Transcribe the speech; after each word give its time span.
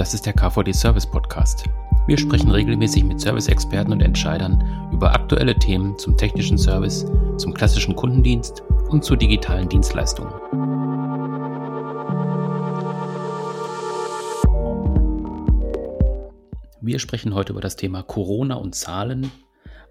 Das 0.00 0.14
ist 0.14 0.24
der 0.24 0.32
KVD 0.32 0.72
Service 0.72 1.04
Podcast. 1.04 1.64
Wir 2.06 2.16
sprechen 2.16 2.50
regelmäßig 2.50 3.04
mit 3.04 3.20
Service-Experten 3.20 3.92
und 3.92 4.00
Entscheidern 4.00 4.88
über 4.94 5.12
aktuelle 5.12 5.54
Themen 5.54 5.98
zum 5.98 6.16
technischen 6.16 6.56
Service, 6.56 7.04
zum 7.36 7.52
klassischen 7.52 7.94
Kundendienst 7.94 8.62
und 8.88 9.04
zu 9.04 9.14
digitalen 9.14 9.68
Dienstleistungen. 9.68 10.32
Wir 16.80 16.98
sprechen 16.98 17.34
heute 17.34 17.52
über 17.52 17.60
das 17.60 17.76
Thema 17.76 18.02
Corona 18.02 18.54
und 18.54 18.74
Zahlen, 18.74 19.30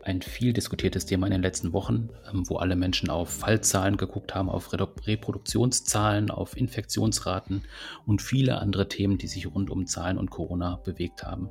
ein 0.03 0.21
viel 0.21 0.53
diskutiertes 0.53 1.05
Thema 1.05 1.27
in 1.27 1.33
den 1.33 1.41
letzten 1.41 1.73
Wochen, 1.73 2.09
ähm, 2.31 2.43
wo 2.47 2.57
alle 2.57 2.75
Menschen 2.75 3.09
auf 3.09 3.29
Fallzahlen 3.29 3.97
geguckt 3.97 4.33
haben, 4.33 4.49
auf 4.49 4.71
Reproduktionszahlen, 4.73 6.31
auf 6.31 6.55
Infektionsraten 6.55 7.63
und 8.05 8.21
viele 8.21 8.59
andere 8.59 8.87
Themen, 8.87 9.17
die 9.17 9.27
sich 9.27 9.47
rund 9.47 9.69
um 9.69 9.85
Zahlen 9.85 10.17
und 10.17 10.29
Corona 10.29 10.77
bewegt 10.83 11.23
haben. 11.23 11.49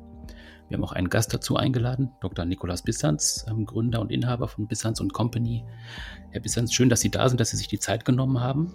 Wir 0.69 0.77
haben 0.77 0.85
auch 0.85 0.93
einen 0.93 1.09
Gast 1.09 1.33
dazu 1.33 1.57
eingeladen, 1.57 2.11
Dr. 2.21 2.45
Nikolaus 2.45 2.83
Bissanz, 2.83 3.47
ähm, 3.49 3.65
Gründer 3.65 4.01
und 4.01 4.13
Inhaber 4.13 4.49
von 4.49 4.67
Bissanz 4.67 5.03
Company. 5.13 5.65
Herr 6.31 6.41
Bissanz, 6.41 6.75
schön, 6.75 6.89
dass 6.89 7.01
Sie 7.01 7.11
da 7.11 7.29
sind, 7.29 7.41
dass 7.41 7.51
Sie 7.51 7.57
sich 7.57 7.69
die 7.69 7.79
Zeit 7.79 8.05
genommen 8.05 8.41
haben. 8.41 8.73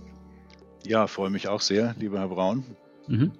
Ja, 0.86 1.08
freue 1.08 1.30
mich 1.30 1.48
auch 1.48 1.62
sehr, 1.62 1.96
lieber 2.00 2.20
Herr 2.20 2.30
Braun. 2.30 2.64
Mhm. 3.08 3.32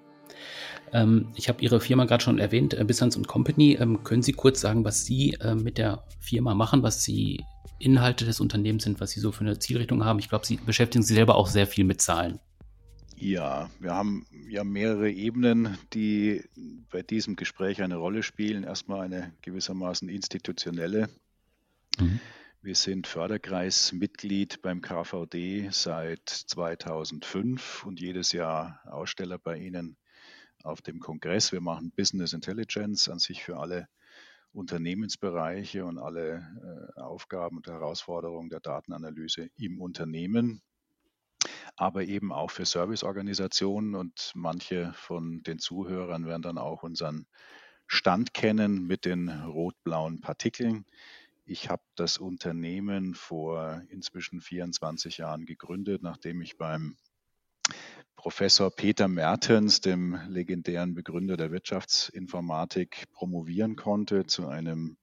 Ähm, 0.94 1.34
ich 1.36 1.50
habe 1.50 1.62
Ihre 1.62 1.82
Firma 1.82 2.06
gerade 2.06 2.24
schon 2.24 2.40
erwähnt, 2.40 2.74
äh, 2.74 2.84
Bissans 2.84 3.22
Company. 3.24 3.78
Ähm, 3.80 4.04
können 4.04 4.22
Sie 4.22 4.32
kurz 4.32 4.62
sagen, 4.62 4.86
was 4.86 5.06
Sie 5.06 5.34
äh, 5.42 5.56
mit 5.56 5.78
der 5.78 6.04
Firma 6.20 6.54
machen, 6.54 6.84
was 6.84 7.04
die 7.04 7.44
Inhalte 7.80 8.26
des 8.26 8.40
Unternehmens 8.40 8.84
sind, 8.84 9.02
was 9.02 9.12
Sie 9.12 9.20
so 9.20 9.32
für 9.32 9.42
eine 9.42 9.60
Zielrichtung 9.60 10.06
haben? 10.06 10.20
Ich 10.20 10.30
glaube, 10.30 10.46
Sie 10.46 10.58
beschäftigen 10.58 11.04
sich 11.04 11.16
selber 11.16 11.36
auch 11.36 11.48
sehr 11.48 11.68
viel 11.68 11.84
mit 11.84 12.02
Zahlen. 12.02 12.40
Ja, 13.16 13.70
wir 13.80 13.94
haben 13.94 14.26
ja 14.50 14.64
mehrere 14.64 15.10
Ebenen, 15.10 15.78
die 15.94 16.44
bei 16.92 17.02
diesem 17.02 17.36
Gespräch 17.36 17.82
eine 17.82 17.96
Rolle 17.96 18.22
spielen. 18.22 18.64
Erstmal 18.64 19.02
eine 19.02 19.34
gewissermaßen 19.42 20.10
institutionelle. 20.10 21.10
Mhm. 22.00 22.20
Wir 22.62 22.76
sind 22.76 23.08
Förderkreismitglied 23.08 24.62
beim 24.62 24.82
KVD 24.82 25.70
seit 25.72 26.30
2005 26.30 27.86
und 27.86 28.00
jedes 28.00 28.32
Jahr 28.32 28.80
Aussteller 28.86 29.38
bei 29.38 29.58
Ihnen 29.58 29.98
auf 30.64 30.82
dem 30.82 31.00
Kongress. 31.00 31.52
Wir 31.52 31.62
machen 31.62 31.92
Business 31.92 32.34
Intelligence 32.34 33.10
an 33.10 33.20
sich 33.20 33.44
für 33.44 33.58
alle 33.58 33.88
Unternehmensbereiche 34.54 35.86
und 35.86 35.98
alle 35.98 36.92
äh, 36.98 37.00
Aufgaben 37.00 37.58
und 37.58 37.68
Herausforderungen 37.68 38.50
der 38.50 38.60
Datenanalyse 38.60 39.50
im 39.58 39.82
Unternehmen, 39.82 40.62
aber 41.76 42.04
eben 42.04 42.32
auch 42.32 42.52
für 42.52 42.66
Serviceorganisationen 42.66 43.96
und 43.96 44.32
manche 44.36 44.94
von 44.94 45.42
den 45.44 45.60
Zuhörern 45.60 46.26
werden 46.26 46.44
dann 46.44 46.58
auch 46.58 46.84
unseren 46.84 47.26
Stand 47.88 48.34
kennen 48.34 48.86
mit 48.86 49.06
den 49.06 49.30
rot-blauen 49.30 50.22
Partikeln. 50.22 50.86
Ich 51.46 51.70
habe 51.70 51.84
das 51.96 52.18
Unternehmen 52.18 53.16
vor 53.16 53.82
inzwischen 53.90 54.40
24 54.40 55.18
Jahren 55.18 55.46
gegründet, 55.46 56.02
nachdem 56.02 56.42
ich 56.42 56.58
beim 56.58 56.96
Professor 58.24 58.72
Peter 58.72 59.10
Mertens, 59.10 59.82
dem 59.82 60.18
legendären 60.30 60.94
Begründer 60.94 61.36
der 61.36 61.52
Wirtschaftsinformatik, 61.52 63.12
promovieren 63.12 63.76
konnte 63.76 64.26
zu 64.26 64.48
einem 64.48 64.96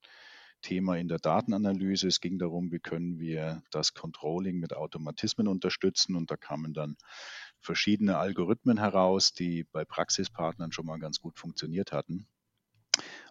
Thema 0.62 0.96
in 0.96 1.06
der 1.06 1.18
Datenanalyse. 1.18 2.08
Es 2.08 2.22
ging 2.22 2.38
darum, 2.38 2.72
wie 2.72 2.78
können 2.78 3.18
wir 3.18 3.62
das 3.72 3.92
Controlling 3.92 4.58
mit 4.58 4.74
Automatismen 4.74 5.48
unterstützen. 5.48 6.16
Und 6.16 6.30
da 6.30 6.38
kamen 6.38 6.72
dann 6.72 6.96
verschiedene 7.58 8.16
Algorithmen 8.16 8.78
heraus, 8.78 9.34
die 9.34 9.64
bei 9.64 9.84
Praxispartnern 9.84 10.72
schon 10.72 10.86
mal 10.86 10.98
ganz 10.98 11.20
gut 11.20 11.38
funktioniert 11.38 11.92
hatten. 11.92 12.26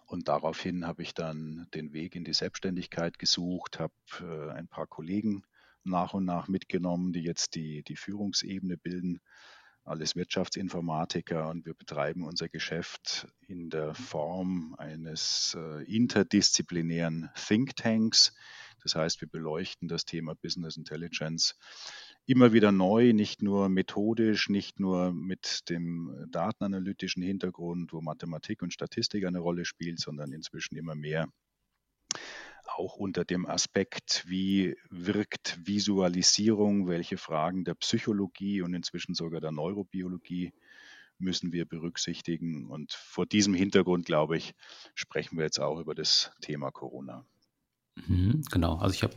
Und 0.06 0.28
daraufhin 0.28 0.86
habe 0.86 1.02
ich 1.02 1.14
dann 1.14 1.66
den 1.74 1.92
Weg 1.92 2.14
in 2.14 2.22
die 2.22 2.32
Selbstständigkeit 2.32 3.18
gesucht, 3.18 3.80
habe 3.80 3.94
äh, 4.20 4.52
ein 4.52 4.68
paar 4.68 4.86
Kollegen 4.86 5.42
nach 5.82 6.14
und 6.14 6.26
nach 6.26 6.46
mitgenommen, 6.46 7.12
die 7.12 7.24
jetzt 7.24 7.56
die, 7.56 7.82
die 7.82 7.96
Führungsebene 7.96 8.76
bilden 8.76 9.20
alles 9.84 10.16
Wirtschaftsinformatiker 10.16 11.48
und 11.48 11.66
wir 11.66 11.74
betreiben 11.74 12.24
unser 12.24 12.48
Geschäft 12.48 13.28
in 13.46 13.70
der 13.70 13.94
Form 13.94 14.74
eines 14.78 15.56
äh, 15.58 15.82
interdisziplinären 15.84 17.30
Thinktanks. 17.34 18.34
Das 18.82 18.94
heißt, 18.94 19.20
wir 19.20 19.28
beleuchten 19.28 19.88
das 19.88 20.04
Thema 20.04 20.34
Business 20.34 20.76
Intelligence 20.76 21.56
immer 22.26 22.52
wieder 22.52 22.70
neu, 22.70 23.12
nicht 23.12 23.42
nur 23.42 23.68
methodisch, 23.68 24.48
nicht 24.48 24.78
nur 24.78 25.12
mit 25.12 25.68
dem 25.68 26.26
datenanalytischen 26.30 27.22
Hintergrund, 27.22 27.92
wo 27.92 28.00
Mathematik 28.00 28.62
und 28.62 28.72
Statistik 28.72 29.24
eine 29.26 29.40
Rolle 29.40 29.64
spielt, 29.64 29.98
sondern 29.98 30.32
inzwischen 30.32 30.76
immer 30.76 30.94
mehr 30.94 31.28
auch 32.76 32.96
unter 32.96 33.24
dem 33.24 33.46
Aspekt, 33.46 34.24
wie 34.26 34.76
wirkt 34.88 35.58
Visualisierung, 35.64 36.88
welche 36.88 37.16
Fragen 37.18 37.64
der 37.64 37.74
Psychologie 37.74 38.62
und 38.62 38.74
inzwischen 38.74 39.14
sogar 39.14 39.40
der 39.40 39.52
Neurobiologie 39.52 40.52
müssen 41.18 41.52
wir 41.52 41.66
berücksichtigen. 41.66 42.68
Und 42.70 42.92
vor 42.92 43.26
diesem 43.26 43.54
Hintergrund, 43.54 44.06
glaube 44.06 44.36
ich, 44.36 44.54
sprechen 44.94 45.36
wir 45.36 45.44
jetzt 45.44 45.60
auch 45.60 45.78
über 45.78 45.94
das 45.94 46.32
Thema 46.40 46.70
Corona. 46.70 47.26
Mhm, 48.06 48.42
genau, 48.50 48.76
also 48.76 48.94
ich 48.94 49.02
habe 49.02 49.14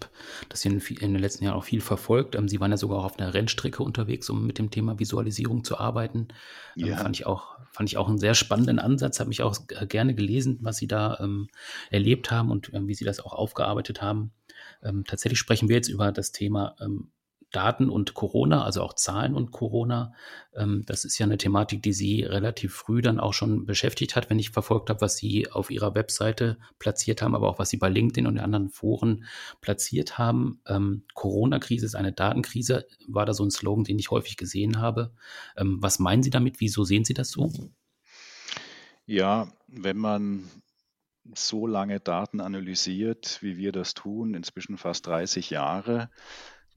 das 0.49 0.65
in, 0.65 0.79
in, 0.79 1.13
den 1.13 1.19
letzten 1.19 1.43
Jahren 1.43 1.55
auch 1.55 1.63
viel 1.63 1.81
verfolgt. 1.81 2.35
Ähm, 2.35 2.47
Sie 2.47 2.59
waren 2.59 2.71
ja 2.71 2.77
sogar 2.77 2.99
auch 2.99 3.05
auf 3.05 3.19
einer 3.19 3.33
Rennstrecke 3.33 3.83
unterwegs, 3.83 4.29
um 4.29 4.45
mit 4.45 4.57
dem 4.57 4.71
Thema 4.71 4.99
Visualisierung 4.99 5.63
zu 5.63 5.77
arbeiten. 5.77 6.27
Ähm, 6.75 6.87
ja. 6.87 6.97
fand, 6.97 7.15
ich 7.15 7.25
auch, 7.25 7.57
fand 7.71 7.89
ich 7.89 7.97
auch 7.97 8.07
einen 8.07 8.17
sehr 8.17 8.33
spannenden 8.33 8.79
Ansatz, 8.79 9.19
habe 9.19 9.29
mich 9.29 9.41
auch 9.41 9.57
gerne 9.87 10.15
gelesen, 10.15 10.59
was 10.61 10.77
Sie 10.77 10.87
da 10.87 11.17
ähm, 11.19 11.47
erlebt 11.89 12.31
haben 12.31 12.51
und 12.51 12.73
ähm, 12.73 12.87
wie 12.87 12.95
Sie 12.95 13.05
das 13.05 13.19
auch 13.19 13.33
aufgearbeitet 13.33 14.01
haben. 14.01 14.31
Ähm, 14.81 15.03
tatsächlich 15.05 15.39
sprechen 15.39 15.69
wir 15.69 15.75
jetzt 15.75 15.89
über 15.89 16.11
das 16.11 16.31
Thema 16.31 16.75
ähm, 16.81 17.09
Daten 17.53 17.89
und 17.89 18.15
Corona, 18.15 18.65
also 18.65 18.81
auch 18.81 18.93
Zahlen 18.93 19.35
und 19.35 19.51
Corona. 19.51 20.13
Ähm, 20.53 20.83
das 20.85 21.05
ist 21.05 21.17
ja 21.19 21.25
eine 21.25 21.37
Thematik, 21.37 21.81
die 21.83 21.93
Sie 21.93 22.23
relativ 22.23 22.73
früh 22.73 23.01
dann 23.01 23.19
auch 23.19 23.33
schon 23.33 23.65
beschäftigt 23.65 24.15
hat, 24.15 24.29
wenn 24.29 24.39
ich 24.39 24.49
verfolgt 24.49 24.89
habe, 24.89 25.01
was 25.01 25.15
Sie 25.15 25.49
auf 25.49 25.71
Ihrer 25.71 25.95
Webseite 25.95 26.57
platziert 26.79 27.21
haben, 27.21 27.35
aber 27.35 27.47
auch 27.47 27.59
was 27.59 27.69
Sie 27.69 27.77
bei 27.77 27.89
LinkedIn 27.89 28.27
und 28.27 28.39
anderen 28.39 28.69
Foren 28.69 29.25
platziert 29.61 30.17
haben. 30.17 30.59
Ähm, 30.67 31.03
Corona-Krise 31.13 31.85
ist 31.85 31.95
eine 31.95 32.11
Datenkrise, 32.11 32.87
war 33.07 33.25
da 33.25 33.33
so 33.33 33.45
ein 33.45 33.51
Slogan, 33.51 33.85
den 33.85 33.99
ich 33.99 34.09
häufig 34.09 34.35
gesehen 34.35 34.81
habe. 34.81 35.13
Ähm, 35.55 35.77
was 35.79 35.99
meinen 35.99 36.23
Sie 36.23 36.31
damit? 36.31 36.59
Wieso 36.59 36.83
sehen 36.83 37.05
Sie 37.05 37.13
das 37.13 37.29
so? 37.29 37.51
Ja, 39.05 39.47
wenn 39.67 39.97
man 39.97 40.49
so 41.35 41.67
lange 41.67 41.99
Daten 41.99 42.41
analysiert, 42.41 43.39
wie 43.41 43.57
wir 43.57 43.71
das 43.71 43.93
tun, 43.93 44.33
inzwischen 44.33 44.77
fast 44.77 45.07
30 45.07 45.49
Jahre, 45.49 46.09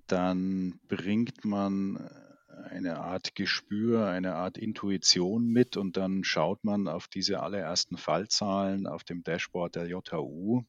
dann 0.06 0.81
bringt 0.89 1.44
man 1.44 1.97
äh, 1.97 2.71
eine 2.71 2.99
Art 2.99 3.34
Gespür, 3.34 4.06
eine 4.06 4.34
Art 4.34 4.59
Intuition 4.59 5.49
mit 5.49 5.77
und 5.77 5.97
dann 5.97 6.25
schaut 6.25 6.65
man 6.65 6.89
auf 6.89 7.09
diese 7.09 7.41
allerersten 7.41 7.97
Fallzahlen 7.97 8.87
auf 8.87 9.05
dem 9.05 9.22
Dashboard 9.22 9.77
der 9.77 9.87
JHU 9.87 10.62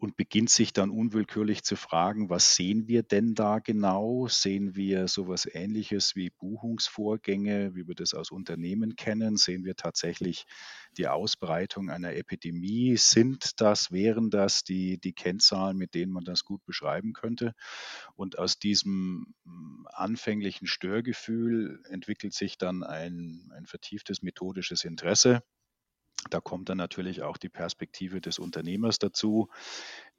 und 0.00 0.16
beginnt 0.16 0.48
sich 0.48 0.72
dann 0.72 0.88
unwillkürlich 0.88 1.62
zu 1.62 1.76
fragen, 1.76 2.30
was 2.30 2.56
sehen 2.56 2.88
wir 2.88 3.02
denn 3.02 3.34
da 3.34 3.58
genau? 3.58 4.28
Sehen 4.28 4.74
wir 4.74 5.08
sowas 5.08 5.46
ähnliches 5.52 6.16
wie 6.16 6.30
Buchungsvorgänge, 6.30 7.74
wie 7.74 7.86
wir 7.86 7.94
das 7.94 8.14
aus 8.14 8.30
Unternehmen 8.30 8.96
kennen? 8.96 9.36
Sehen 9.36 9.62
wir 9.62 9.76
tatsächlich 9.76 10.46
die 10.96 11.06
Ausbreitung 11.06 11.90
einer 11.90 12.14
Epidemie? 12.14 12.96
Sind 12.96 13.60
das, 13.60 13.92
wären 13.92 14.30
das 14.30 14.64
die, 14.64 14.98
die 14.98 15.12
Kennzahlen, 15.12 15.76
mit 15.76 15.94
denen 15.94 16.12
man 16.12 16.24
das 16.24 16.44
gut 16.44 16.64
beschreiben 16.64 17.12
könnte? 17.12 17.52
Und 18.16 18.38
aus 18.38 18.58
diesem 18.58 19.34
hm, 19.44 19.86
anfänglichen 19.92 20.66
Störgefühl 20.66 21.82
entwickelt 21.90 22.32
sich 22.32 22.56
dann 22.56 22.84
ein, 22.84 23.52
ein 23.54 23.66
vertieftes 23.66 24.22
methodisches 24.22 24.84
Interesse 24.84 25.42
da 26.28 26.40
kommt 26.40 26.68
dann 26.68 26.76
natürlich 26.76 27.22
auch 27.22 27.38
die 27.38 27.48
Perspektive 27.48 28.20
des 28.20 28.38
Unternehmers 28.38 28.98
dazu, 28.98 29.48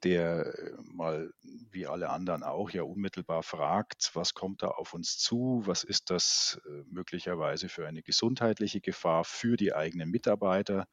der 0.02 0.46
äh, 0.46 0.72
mal 0.82 1.32
wie 1.70 1.86
alle 1.86 2.10
anderen 2.10 2.42
auch 2.42 2.70
ja 2.70 2.82
unmittelbar 2.82 3.42
fragt, 3.42 4.10
was 4.14 4.34
kommt 4.34 4.62
da 4.62 4.68
auf 4.68 4.94
uns 4.94 5.18
zu, 5.18 5.62
was 5.64 5.84
ist 5.84 6.10
das 6.10 6.60
äh, 6.66 6.82
möglicherweise 6.90 7.68
für 7.68 7.86
eine 7.86 8.02
gesundheitliche 8.02 8.80
Gefahr 8.80 9.24
für 9.24 9.56
die 9.56 9.74
eigenen 9.74 10.10
Mitarbeiter. 10.10 10.88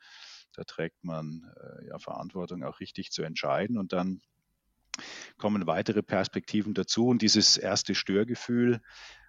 Da 0.54 0.64
trägt 0.64 1.04
man 1.04 1.52
äh, 1.58 1.88
ja 1.88 1.98
Verantwortung 1.98 2.64
auch 2.64 2.80
richtig 2.80 3.12
zu 3.12 3.24
entscheiden 3.24 3.78
und 3.78 3.94
dann 3.94 4.22
kommen 5.38 5.66
weitere 5.66 6.04
Perspektiven 6.04 6.74
dazu 6.74 7.08
und 7.08 7.22
dieses 7.22 7.58
erste 7.58 7.96
Störgefühl 7.96 8.82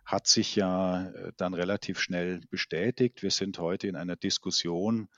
hat 0.04 0.26
sich 0.26 0.56
ja 0.56 1.12
dann 1.36 1.54
relativ 1.54 2.00
schnell 2.00 2.40
bestätigt. 2.50 3.22
Wir 3.22 3.30
sind 3.30 3.60
heute 3.60 3.86
in 3.86 3.94
einer 3.94 4.16
Diskussion, 4.16 5.08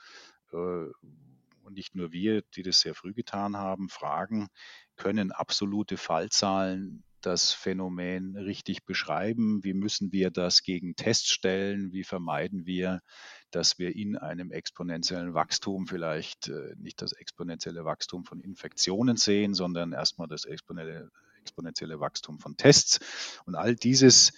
und 0.52 1.74
nicht 1.74 1.94
nur 1.94 2.12
wir, 2.12 2.42
die 2.54 2.62
das 2.62 2.80
sehr 2.80 2.94
früh 2.94 3.12
getan 3.12 3.56
haben, 3.56 3.88
fragen, 3.88 4.48
können 4.96 5.32
absolute 5.32 5.96
Fallzahlen 5.96 7.04
das 7.20 7.52
Phänomen 7.52 8.36
richtig 8.36 8.84
beschreiben? 8.84 9.62
Wie 9.64 9.74
müssen 9.74 10.12
wir 10.12 10.30
das 10.30 10.62
gegen 10.62 10.96
Tests 10.96 11.30
stellen? 11.30 11.92
Wie 11.92 12.04
vermeiden 12.04 12.66
wir, 12.66 13.00
dass 13.50 13.78
wir 13.78 13.94
in 13.94 14.16
einem 14.16 14.50
exponentiellen 14.50 15.34
Wachstum 15.34 15.86
vielleicht 15.86 16.48
äh, 16.48 16.74
nicht 16.76 17.00
das 17.00 17.12
exponentielle 17.12 17.84
Wachstum 17.84 18.24
von 18.24 18.40
Infektionen 18.40 19.16
sehen, 19.16 19.54
sondern 19.54 19.92
erstmal 19.92 20.26
das 20.26 20.44
exponentielle, 20.44 21.10
exponentielle 21.40 22.00
Wachstum 22.00 22.40
von 22.40 22.56
Tests? 22.56 22.98
Und 23.44 23.54
all 23.54 23.76
dieses 23.76 24.30
äh, 24.30 24.32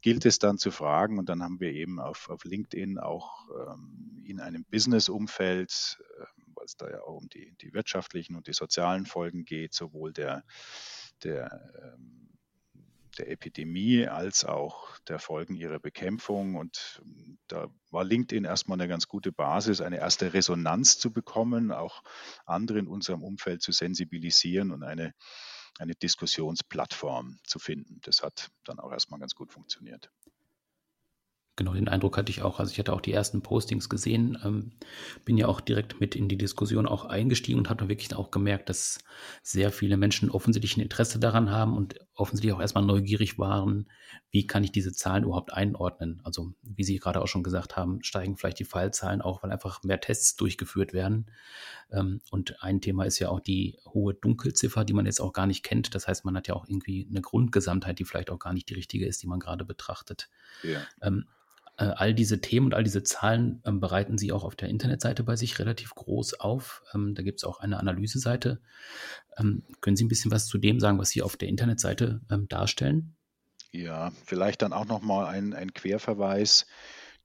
gilt 0.00 0.24
es 0.26 0.38
dann 0.38 0.58
zu 0.58 0.70
fragen. 0.70 1.18
Und 1.18 1.28
dann 1.28 1.42
haben 1.42 1.60
wir 1.60 1.72
eben 1.72 2.00
auf, 2.00 2.28
auf 2.30 2.44
LinkedIn 2.44 2.98
auch 2.98 3.48
ähm, 3.50 4.22
in 4.24 4.40
einem 4.40 4.64
Business-Umfeld, 4.64 5.98
äh, 6.18 6.24
weil 6.54 6.64
es 6.64 6.76
da 6.76 6.88
ja 6.90 7.02
auch 7.02 7.16
um 7.16 7.28
die, 7.28 7.54
die 7.60 7.72
wirtschaftlichen 7.74 8.36
und 8.36 8.46
die 8.46 8.54
sozialen 8.54 9.06
Folgen 9.06 9.44
geht, 9.44 9.74
sowohl 9.74 10.12
der 10.12 10.44
der, 11.22 11.70
ähm, 11.82 12.28
der 13.18 13.30
Epidemie 13.30 14.06
als 14.06 14.44
auch 14.44 14.98
der 15.08 15.18
Folgen 15.18 15.54
ihrer 15.54 15.78
Bekämpfung. 15.78 16.56
Und 16.56 17.00
ähm, 17.04 17.38
da 17.48 17.68
war 17.90 18.04
LinkedIn 18.04 18.44
erstmal 18.44 18.78
eine 18.78 18.88
ganz 18.88 19.08
gute 19.08 19.32
Basis, 19.32 19.80
eine 19.80 19.98
erste 19.98 20.34
Resonanz 20.34 20.98
zu 20.98 21.12
bekommen, 21.12 21.72
auch 21.72 22.02
andere 22.44 22.78
in 22.78 22.88
unserem 22.88 23.22
Umfeld 23.22 23.62
zu 23.62 23.72
sensibilisieren 23.72 24.70
und 24.70 24.82
eine, 24.82 25.14
eine 25.78 25.94
Diskussionsplattform 25.94 27.38
zu 27.44 27.58
finden. 27.58 28.00
Das 28.02 28.22
hat 28.22 28.50
dann 28.64 28.78
auch 28.78 28.92
erstmal 28.92 29.20
ganz 29.20 29.34
gut 29.34 29.52
funktioniert. 29.52 30.10
Genau, 31.58 31.72
den 31.72 31.88
Eindruck 31.88 32.18
hatte 32.18 32.30
ich 32.30 32.42
auch. 32.42 32.60
Also 32.60 32.72
ich 32.72 32.78
hatte 32.78 32.92
auch 32.92 33.00
die 33.00 33.12
ersten 33.12 33.40
Postings 33.40 33.88
gesehen, 33.88 34.38
ähm, 34.44 34.72
bin 35.24 35.38
ja 35.38 35.48
auch 35.48 35.62
direkt 35.62 36.00
mit 36.00 36.14
in 36.14 36.28
die 36.28 36.36
Diskussion 36.36 36.86
auch 36.86 37.06
eingestiegen 37.06 37.58
und 37.58 37.70
habe 37.70 37.88
wirklich 37.88 38.14
auch 38.14 38.30
gemerkt, 38.30 38.68
dass 38.68 38.98
sehr 39.42 39.72
viele 39.72 39.96
Menschen 39.96 40.30
offensichtlich 40.30 40.76
ein 40.76 40.82
Interesse 40.82 41.18
daran 41.18 41.50
haben 41.50 41.74
und 41.74 41.98
offensichtlich 42.16 42.54
auch 42.54 42.60
erstmal 42.60 42.84
neugierig 42.84 43.38
waren, 43.38 43.88
wie 44.30 44.46
kann 44.46 44.64
ich 44.64 44.72
diese 44.72 44.92
Zahlen 44.92 45.24
überhaupt 45.24 45.52
einordnen. 45.52 46.20
Also 46.24 46.54
wie 46.62 46.82
Sie 46.82 46.98
gerade 46.98 47.20
auch 47.20 47.28
schon 47.28 47.42
gesagt 47.42 47.76
haben, 47.76 48.02
steigen 48.02 48.36
vielleicht 48.36 48.58
die 48.58 48.64
Fallzahlen 48.64 49.20
auch, 49.20 49.42
weil 49.42 49.52
einfach 49.52 49.82
mehr 49.82 50.00
Tests 50.00 50.34
durchgeführt 50.36 50.92
werden. 50.92 51.26
Ähm, 51.90 52.20
und 52.30 52.62
ein 52.62 52.80
Thema 52.80 53.04
ist 53.04 53.18
ja 53.18 53.28
auch 53.28 53.40
die 53.40 53.78
hohe 53.86 54.14
Dunkelziffer, 54.14 54.84
die 54.84 54.94
man 54.94 55.06
jetzt 55.06 55.20
auch 55.20 55.32
gar 55.32 55.46
nicht 55.46 55.62
kennt. 55.62 55.94
Das 55.94 56.08
heißt, 56.08 56.24
man 56.24 56.36
hat 56.36 56.48
ja 56.48 56.54
auch 56.54 56.66
irgendwie 56.66 57.06
eine 57.08 57.20
Grundgesamtheit, 57.20 57.98
die 57.98 58.04
vielleicht 58.04 58.30
auch 58.30 58.38
gar 58.38 58.54
nicht 58.54 58.68
die 58.70 58.74
richtige 58.74 59.06
ist, 59.06 59.22
die 59.22 59.26
man 59.28 59.40
gerade 59.40 59.64
betrachtet. 59.64 60.30
Ja. 60.62 60.80
Äh, 61.78 61.84
all 61.84 62.14
diese 62.14 62.40
Themen 62.40 62.66
und 62.66 62.74
all 62.74 62.84
diese 62.84 63.02
Zahlen 63.02 63.60
ähm, 63.64 63.80
bereiten 63.80 64.16
Sie 64.16 64.32
auch 64.32 64.44
auf 64.44 64.56
der 64.56 64.68
Internetseite 64.68 65.22
bei 65.24 65.36
sich 65.36 65.58
relativ 65.58 65.94
groß 65.94 66.40
auf. 66.40 66.82
Ähm, 66.94 67.14
da 67.14 67.22
gibt 67.22 67.40
es 67.40 67.44
auch 67.44 67.60
eine 67.60 67.78
Analyseseite. 67.78 68.60
Ähm, 69.36 69.62
können 69.80 69.96
Sie 69.96 70.04
ein 70.04 70.08
bisschen 70.08 70.30
was 70.30 70.46
zu 70.46 70.58
dem 70.58 70.80
sagen, 70.80 70.98
was 70.98 71.10
Sie 71.10 71.22
auf 71.22 71.36
der 71.36 71.48
Internetseite 71.48 72.20
darstellen? 72.48 73.14
Ja, 73.72 74.10
vielleicht 74.24 74.62
dann 74.62 74.72
auch 74.72 74.86
nochmal 74.86 75.26
ein, 75.26 75.52
ein 75.52 75.74
Querverweis 75.74 76.66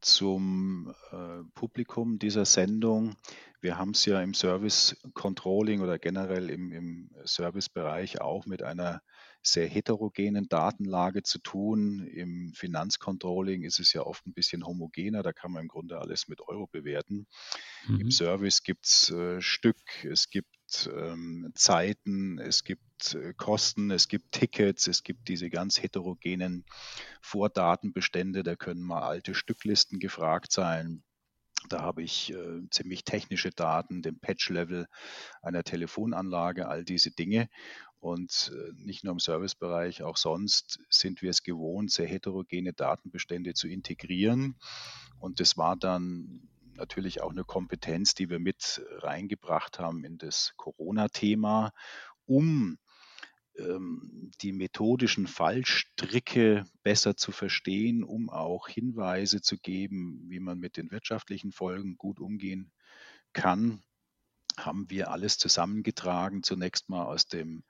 zum 0.02 0.94
äh, 1.12 1.44
Publikum 1.54 2.20
dieser 2.20 2.46
Sendung. 2.46 3.16
Wir 3.62 3.78
haben 3.78 3.92
es 3.92 4.06
ja 4.06 4.22
im 4.22 4.34
Service 4.34 4.98
Controlling 5.14 5.82
oder 5.82 6.00
generell 6.00 6.50
im, 6.50 6.72
im 6.72 7.12
Servicebereich 7.24 8.20
auch 8.20 8.48
mit 8.48 8.64
einer 8.64 9.02
sehr 9.44 9.68
heterogenen 9.68 10.48
Datenlage 10.48 11.24
zu 11.24 11.40
tun. 11.40 12.06
Im 12.08 12.54
Finanzcontrolling 12.54 13.64
ist 13.64 13.80
es 13.80 13.94
ja 13.94 14.02
oft 14.02 14.26
ein 14.28 14.34
bisschen 14.34 14.66
homogener, 14.66 15.24
da 15.24 15.34
kann 15.34 15.52
man 15.52 15.64
im 15.64 15.68
Grunde 15.68 16.00
alles 16.00 16.28
mit 16.28 16.42
Euro 16.42 16.68
bewerten. 16.68 17.28
Mhm. 17.88 18.02
Im 18.02 18.12
Service 18.12 18.64
gibt 18.64 18.86
es 18.86 19.10
äh, 19.10 19.42
Stück, 19.42 19.80
es 20.04 20.30
gibt 20.30 20.90
ähm, 20.96 21.52
Zeiten, 21.56 22.40
es 22.40 22.64
gibt 22.64 23.16
äh, 23.16 23.34
Kosten, 23.34 23.92
es 23.92 24.08
gibt 24.08 24.32
Tickets, 24.32 24.88
es 24.88 25.04
gibt 25.04 25.28
diese 25.28 25.50
ganz 25.50 25.82
heterogenen 25.82 26.66
Vordatenbestände, 27.22 28.44
da 28.44 28.56
können 28.56 28.82
mal 28.82 29.02
alte 29.02 29.34
Stücklisten 29.34 30.00
gefragt 30.00 30.52
sein. 30.52 31.04
Da 31.70 31.82
habe 31.82 32.02
ich 32.02 32.34
äh, 32.34 32.62
ziemlich 32.72 33.04
technische 33.04 33.52
Daten, 33.52 34.02
den 34.02 34.20
Patch-Level 34.20 34.88
einer 35.42 35.64
Telefonanlage, 35.64 36.68
all 36.68 36.84
diese 36.84 37.12
Dinge. 37.12 37.50
Und 38.02 38.52
äh, 38.56 38.74
nicht 38.76 39.04
nur 39.04 39.14
im 39.14 39.20
Servicebereich, 39.20 40.02
auch 40.02 40.18
sonst 40.18 40.80
sind 40.90 41.22
wir 41.22 41.30
es 41.30 41.44
gewohnt, 41.44 41.92
sehr 41.92 42.08
heterogene 42.08 42.74
Datenbestände 42.74 43.54
zu 43.54 43.68
integrieren. 43.68 44.56
Und 45.20 45.40
das 45.40 45.56
war 45.56 45.78
dann 45.78 46.50
natürlich 46.74 47.22
auch 47.22 47.30
eine 47.30 47.44
Kompetenz, 47.44 48.16
die 48.16 48.28
wir 48.32 48.40
mit 48.40 48.84
reingebracht 48.98 49.78
haben 49.78 50.04
in 50.04 50.18
das 50.18 50.54
Corona-Thema, 50.58 51.74
um 52.26 52.80
ähm, 53.56 54.32
die 54.42 54.52
methodischen 54.52 55.28
Fallstricke 55.28 56.66
besser 56.82 57.16
zu 57.16 57.32
verstehen, 57.32 58.04
um 58.04 58.32
auch 58.32 58.68
Hinweise 58.68 59.42
zu 59.42 59.60
geben, 59.60 60.26
wie 60.28 60.40
man 60.40 60.58
mit 60.58 60.76
den 60.76 60.90
wirtschaftlichen 60.90 61.52
Folgen 61.52 61.98
gut 61.98 62.20
umgehen 62.20 62.72
kann 63.32 63.84
haben 64.58 64.90
wir 64.90 65.12
alles 65.12 65.38
zusammengetragen, 65.38 66.44
zunächst 66.44 66.90
mal 66.90 67.06
aus 67.06 67.28
dem 67.28 67.64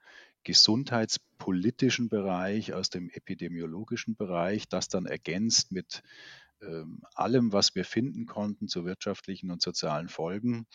gesundheitspolitischen 0.44 2.08
Bereich, 2.08 2.72
aus 2.74 2.90
dem 2.90 3.10
epidemiologischen 3.10 4.16
Bereich, 4.16 4.68
das 4.68 4.88
dann 4.88 5.06
ergänzt 5.06 5.70
mit 5.72 6.02
ähm, 6.60 7.02
allem, 7.14 7.52
was 7.52 7.74
wir 7.74 7.84
finden 7.84 8.26
konnten 8.26 8.68
zu 8.68 8.84
wirtschaftlichen 8.84 9.50
und 9.50 9.62
sozialen 9.62 10.08
Folgen, 10.08 10.66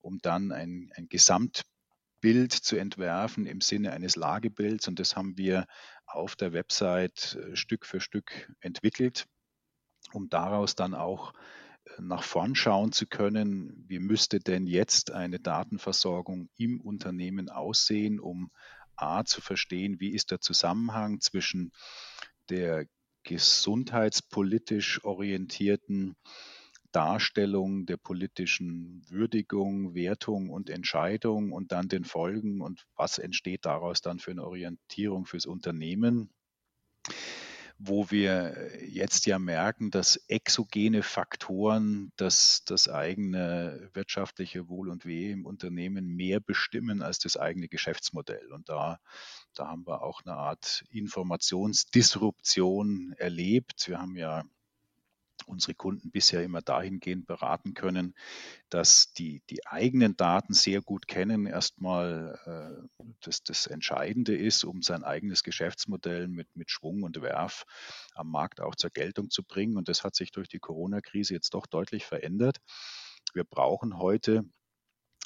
um 0.00 0.18
dann 0.18 0.52
ein, 0.52 0.90
ein 0.94 1.08
Gesamtbild 1.08 2.52
zu 2.52 2.76
entwerfen 2.76 3.46
im 3.46 3.60
Sinne 3.60 3.92
eines 3.92 4.16
Lagebilds. 4.16 4.88
Und 4.88 4.98
das 4.98 5.16
haben 5.16 5.36
wir 5.36 5.66
auf 6.06 6.36
der 6.36 6.52
Website 6.52 7.36
äh, 7.36 7.56
Stück 7.56 7.86
für 7.86 8.00
Stück 8.00 8.52
entwickelt, 8.60 9.26
um 10.12 10.28
daraus 10.28 10.74
dann 10.74 10.94
auch 10.94 11.32
nach 11.98 12.22
vorn 12.22 12.54
schauen 12.54 12.92
zu 12.92 13.06
können, 13.06 13.84
wie 13.88 13.98
müsste 13.98 14.38
denn 14.40 14.66
jetzt 14.66 15.10
eine 15.10 15.40
Datenversorgung 15.40 16.48
im 16.56 16.80
Unternehmen 16.80 17.48
aussehen, 17.48 18.20
um 18.20 18.50
A 18.96 19.24
zu 19.24 19.40
verstehen, 19.40 20.00
wie 20.00 20.10
ist 20.10 20.30
der 20.30 20.40
Zusammenhang 20.40 21.20
zwischen 21.20 21.72
der 22.48 22.86
gesundheitspolitisch 23.22 25.04
orientierten 25.04 26.16
Darstellung 26.92 27.84
der 27.84 27.98
politischen 27.98 29.04
Würdigung, 29.08 29.94
Wertung 29.94 30.48
und 30.48 30.70
Entscheidung 30.70 31.52
und 31.52 31.70
dann 31.70 31.88
den 31.88 32.04
Folgen 32.04 32.62
und 32.62 32.86
was 32.96 33.18
entsteht 33.18 33.66
daraus 33.66 34.00
dann 34.00 34.18
für 34.18 34.30
eine 34.30 34.44
Orientierung 34.44 35.26
fürs 35.26 35.46
Unternehmen 35.46 36.30
wo 37.78 38.10
wir 38.10 38.70
jetzt 38.84 39.26
ja 39.26 39.38
merken, 39.38 39.92
dass 39.92 40.16
exogene 40.28 41.04
Faktoren 41.04 42.10
das, 42.16 42.64
das 42.66 42.88
eigene 42.88 43.88
wirtschaftliche 43.94 44.68
Wohl 44.68 44.88
und 44.88 45.06
Weh 45.06 45.30
im 45.30 45.46
Unternehmen 45.46 46.16
mehr 46.16 46.40
bestimmen 46.40 47.02
als 47.02 47.20
das 47.20 47.36
eigene 47.36 47.68
Geschäftsmodell. 47.68 48.52
Und 48.52 48.68
da, 48.68 48.98
da 49.54 49.68
haben 49.68 49.86
wir 49.86 50.02
auch 50.02 50.22
eine 50.24 50.34
Art 50.34 50.84
Informationsdisruption 50.90 53.14
erlebt. 53.16 53.86
Wir 53.86 54.00
haben 54.00 54.16
ja 54.16 54.42
unsere 55.46 55.74
Kunden 55.74 56.10
bisher 56.10 56.42
immer 56.42 56.62
dahingehend 56.62 57.26
beraten 57.26 57.74
können, 57.74 58.14
dass 58.68 59.12
die, 59.12 59.42
die 59.50 59.66
eigenen 59.66 60.16
Daten 60.16 60.52
sehr 60.54 60.82
gut 60.82 61.06
kennen, 61.08 61.46
erstmal 61.46 62.38
äh, 62.44 63.04
das, 63.20 63.42
das 63.42 63.66
Entscheidende 63.66 64.36
ist, 64.36 64.64
um 64.64 64.82
sein 64.82 65.04
eigenes 65.04 65.42
Geschäftsmodell 65.42 66.28
mit, 66.28 66.48
mit 66.54 66.70
Schwung 66.70 67.02
und 67.02 67.20
Werf 67.22 67.64
am 68.14 68.30
Markt 68.30 68.60
auch 68.60 68.74
zur 68.74 68.90
Geltung 68.90 69.30
zu 69.30 69.42
bringen. 69.42 69.76
Und 69.76 69.88
das 69.88 70.04
hat 70.04 70.14
sich 70.14 70.32
durch 70.32 70.48
die 70.48 70.58
Corona-Krise 70.58 71.34
jetzt 71.34 71.54
doch 71.54 71.66
deutlich 71.66 72.04
verändert. 72.04 72.58
Wir 73.32 73.44
brauchen 73.44 73.98
heute 73.98 74.44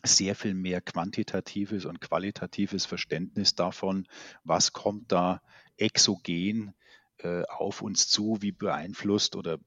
sehr 0.04 0.34
viel 0.34 0.54
mehr 0.54 0.80
quantitatives 0.80 1.84
und 1.84 2.00
qualitatives 2.00 2.86
Verständnis 2.86 3.54
davon, 3.54 4.06
was 4.42 4.72
kommt 4.72 5.12
da 5.12 5.40
exogen 5.76 6.74
äh, 7.22 7.42
auf 7.48 7.82
uns 7.82 8.08
zu, 8.08 8.38
wie 8.40 8.52
beeinflusst 8.52 9.36
oder 9.36 9.54
äh, 9.54 9.58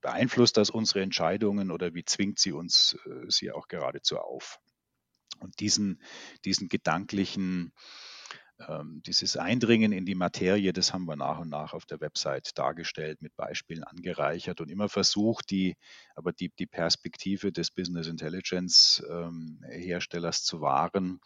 beeinflusst 0.00 0.56
das 0.56 0.70
unsere 0.70 1.02
Entscheidungen 1.02 1.70
oder 1.70 1.94
wie 1.94 2.04
zwingt 2.04 2.38
sie 2.38 2.52
uns 2.52 2.96
äh, 3.06 3.28
sie 3.28 3.50
auch 3.50 3.68
geradezu 3.68 4.18
auf. 4.18 4.60
Und 5.40 5.60
diesen, 5.60 6.00
diesen 6.44 6.68
gedanklichen, 6.68 7.72
ähm, 8.66 9.02
dieses 9.04 9.36
Eindringen 9.36 9.92
in 9.92 10.06
die 10.06 10.14
Materie, 10.14 10.72
das 10.72 10.92
haben 10.92 11.06
wir 11.06 11.16
nach 11.16 11.38
und 11.40 11.50
nach 11.50 11.74
auf 11.74 11.84
der 11.84 12.00
Website 12.00 12.56
dargestellt, 12.56 13.20
mit 13.20 13.36
Beispielen 13.36 13.84
angereichert 13.84 14.60
und 14.60 14.70
immer 14.70 14.88
versucht, 14.88 15.50
die, 15.50 15.76
aber 16.14 16.32
die, 16.32 16.50
die 16.58 16.66
Perspektive 16.66 17.52
des 17.52 17.70
Business 17.70 18.06
Intelligence 18.06 19.04
ähm, 19.10 19.60
Herstellers 19.68 20.42
zu 20.42 20.60
wahren, 20.60 21.20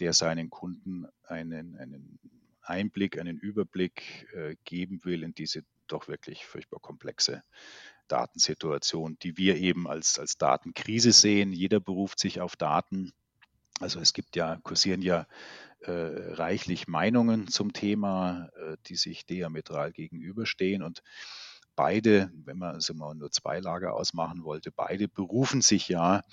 der 0.00 0.12
seinen 0.12 0.50
Kunden 0.50 1.06
einen, 1.24 1.76
einen 1.76 2.18
Einblick, 2.68 3.18
einen 3.18 3.38
Überblick 3.38 4.28
äh, 4.34 4.56
geben 4.64 5.04
will 5.04 5.22
in 5.22 5.34
diese 5.34 5.64
doch 5.86 6.08
wirklich 6.08 6.46
furchtbar 6.46 6.80
komplexe 6.80 7.42
Datensituation, 8.08 9.18
die 9.22 9.36
wir 9.36 9.56
eben 9.56 9.88
als, 9.88 10.18
als 10.18 10.38
Datenkrise 10.38 11.12
sehen. 11.12 11.52
Jeder 11.52 11.80
beruft 11.80 12.18
sich 12.18 12.40
auf 12.40 12.56
Daten. 12.56 13.12
Also 13.80 14.00
es 14.00 14.12
gibt 14.12 14.36
ja, 14.36 14.56
kursieren 14.62 15.02
ja 15.02 15.26
äh, 15.80 15.92
reichlich 15.92 16.88
Meinungen 16.88 17.48
zum 17.48 17.72
Thema, 17.72 18.48
äh, 18.56 18.76
die 18.86 18.96
sich 18.96 19.26
diametral 19.26 19.92
gegenüberstehen 19.92 20.82
und 20.82 21.02
beide, 21.76 22.32
wenn 22.44 22.58
man 22.58 22.74
also 22.74 22.92
mal 22.94 23.14
nur 23.14 23.30
zwei 23.30 23.60
Lager 23.60 23.94
ausmachen 23.94 24.42
wollte, 24.42 24.72
beide 24.72 25.06
berufen 25.06 25.62
sich 25.62 25.88
ja 25.88 26.24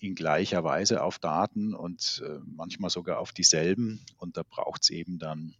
in 0.00 0.14
gleicher 0.14 0.64
Weise 0.64 1.02
auf 1.02 1.18
Daten 1.18 1.74
und 1.74 2.22
äh, 2.24 2.38
manchmal 2.44 2.90
sogar 2.90 3.18
auf 3.18 3.32
dieselben. 3.32 4.04
Und 4.16 4.36
da 4.36 4.42
braucht 4.42 4.82
es 4.84 4.90
eben 4.90 5.18
dann 5.18 5.54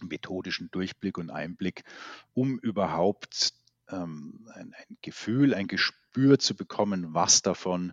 methodischen 0.00 0.70
Durchblick 0.70 1.18
und 1.18 1.30
Einblick, 1.30 1.84
um 2.34 2.58
überhaupt 2.58 3.52
ähm, 3.90 4.48
ein, 4.54 4.74
ein, 4.74 4.96
Gefühl, 5.02 5.54
ein 5.54 5.66
Gespür 5.66 6.38
zu 6.38 6.54
bekommen, 6.54 7.14
was 7.14 7.42
davon 7.42 7.92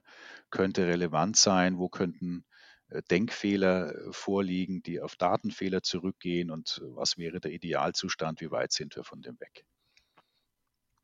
könnte 0.49 0.87
relevant 0.87 1.35
sein, 1.35 1.77
wo 1.77 1.89
könnten 1.89 2.45
äh, 2.89 3.01
Denkfehler 3.09 3.95
äh, 3.95 4.11
vorliegen, 4.11 4.83
die 4.83 5.01
auf 5.01 5.15
Datenfehler 5.15 5.83
zurückgehen 5.83 6.51
und 6.51 6.81
was 6.83 7.17
wäre 7.17 7.39
der 7.39 7.51
Idealzustand, 7.51 8.41
wie 8.41 8.51
weit 8.51 8.71
sind 8.71 8.95
wir 8.95 9.03
von 9.03 9.21
dem 9.21 9.39
weg. 9.39 9.65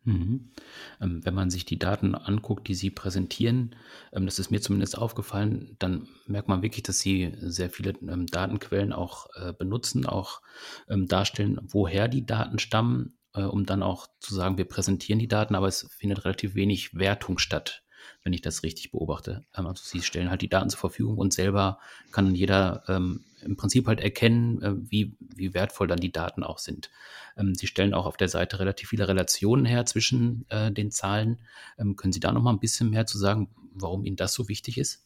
Mhm. 0.03 0.51
Ähm, 0.99 1.23
wenn 1.23 1.35
man 1.35 1.49
sich 1.51 1.65
die 1.65 1.77
Daten 1.77 2.15
anguckt, 2.15 2.67
die 2.67 2.73
Sie 2.73 2.89
präsentieren, 2.89 3.75
ähm, 4.11 4.25
das 4.25 4.39
ist 4.39 4.49
mir 4.49 4.61
zumindest 4.61 4.97
aufgefallen, 4.97 5.75
dann 5.79 6.07
merkt 6.25 6.47
man 6.47 6.63
wirklich, 6.63 6.83
dass 6.83 6.99
Sie 6.99 7.33
sehr 7.39 7.69
viele 7.69 7.91
ähm, 8.01 8.25
Datenquellen 8.25 8.93
auch 8.93 9.27
äh, 9.35 9.53
benutzen, 9.53 10.05
auch 10.05 10.41
darstellen, 10.87 11.59
woher 11.63 12.07
die 12.07 12.25
Daten 12.25 12.59
stammen, 12.59 13.17
äh, 13.33 13.43
um 13.43 13.65
dann 13.65 13.83
auch 13.83 14.07
zu 14.19 14.33
sagen, 14.33 14.57
wir 14.57 14.65
präsentieren 14.65 15.19
die 15.19 15.27
Daten, 15.27 15.55
aber 15.55 15.67
es 15.67 15.87
findet 15.97 16.25
relativ 16.25 16.55
wenig 16.55 16.95
Wertung 16.95 17.37
statt 17.37 17.83
wenn 18.23 18.33
ich 18.33 18.41
das 18.41 18.63
richtig 18.63 18.91
beobachte. 18.91 19.43
Ähm, 19.55 19.67
also 19.67 19.83
sie 19.83 20.01
stellen 20.01 20.29
halt 20.29 20.41
die 20.41 20.49
Daten 20.49 20.69
zur 20.69 20.79
Verfügung 20.79 21.17
und 21.17 21.33
selber 21.33 21.79
kann 22.11 22.35
jeder 22.35 22.83
ähm, 22.87 23.23
im 23.43 23.55
Prinzip 23.55 23.87
halt 23.87 23.99
erkennen, 23.99 24.61
äh, 24.61 24.73
wie, 24.75 25.15
wie 25.19 25.53
wertvoll 25.53 25.87
dann 25.87 25.99
die 25.99 26.11
Daten 26.11 26.43
auch 26.43 26.59
sind. 26.59 26.89
Ähm, 27.37 27.55
sie 27.55 27.67
stellen 27.67 27.93
auch 27.93 28.05
auf 28.05 28.17
der 28.17 28.29
Seite 28.29 28.59
relativ 28.59 28.89
viele 28.89 29.07
Relationen 29.07 29.65
her 29.65 29.85
zwischen 29.85 30.45
äh, 30.49 30.71
den 30.71 30.91
Zahlen. 30.91 31.39
Ähm, 31.77 31.95
können 31.95 32.13
Sie 32.13 32.19
da 32.19 32.31
noch 32.31 32.41
mal 32.41 32.51
ein 32.51 32.59
bisschen 32.59 32.89
mehr 32.89 33.05
zu 33.05 33.17
sagen, 33.17 33.49
warum 33.73 34.05
Ihnen 34.05 34.15
das 34.17 34.33
so 34.33 34.47
wichtig 34.47 34.77
ist? 34.77 35.05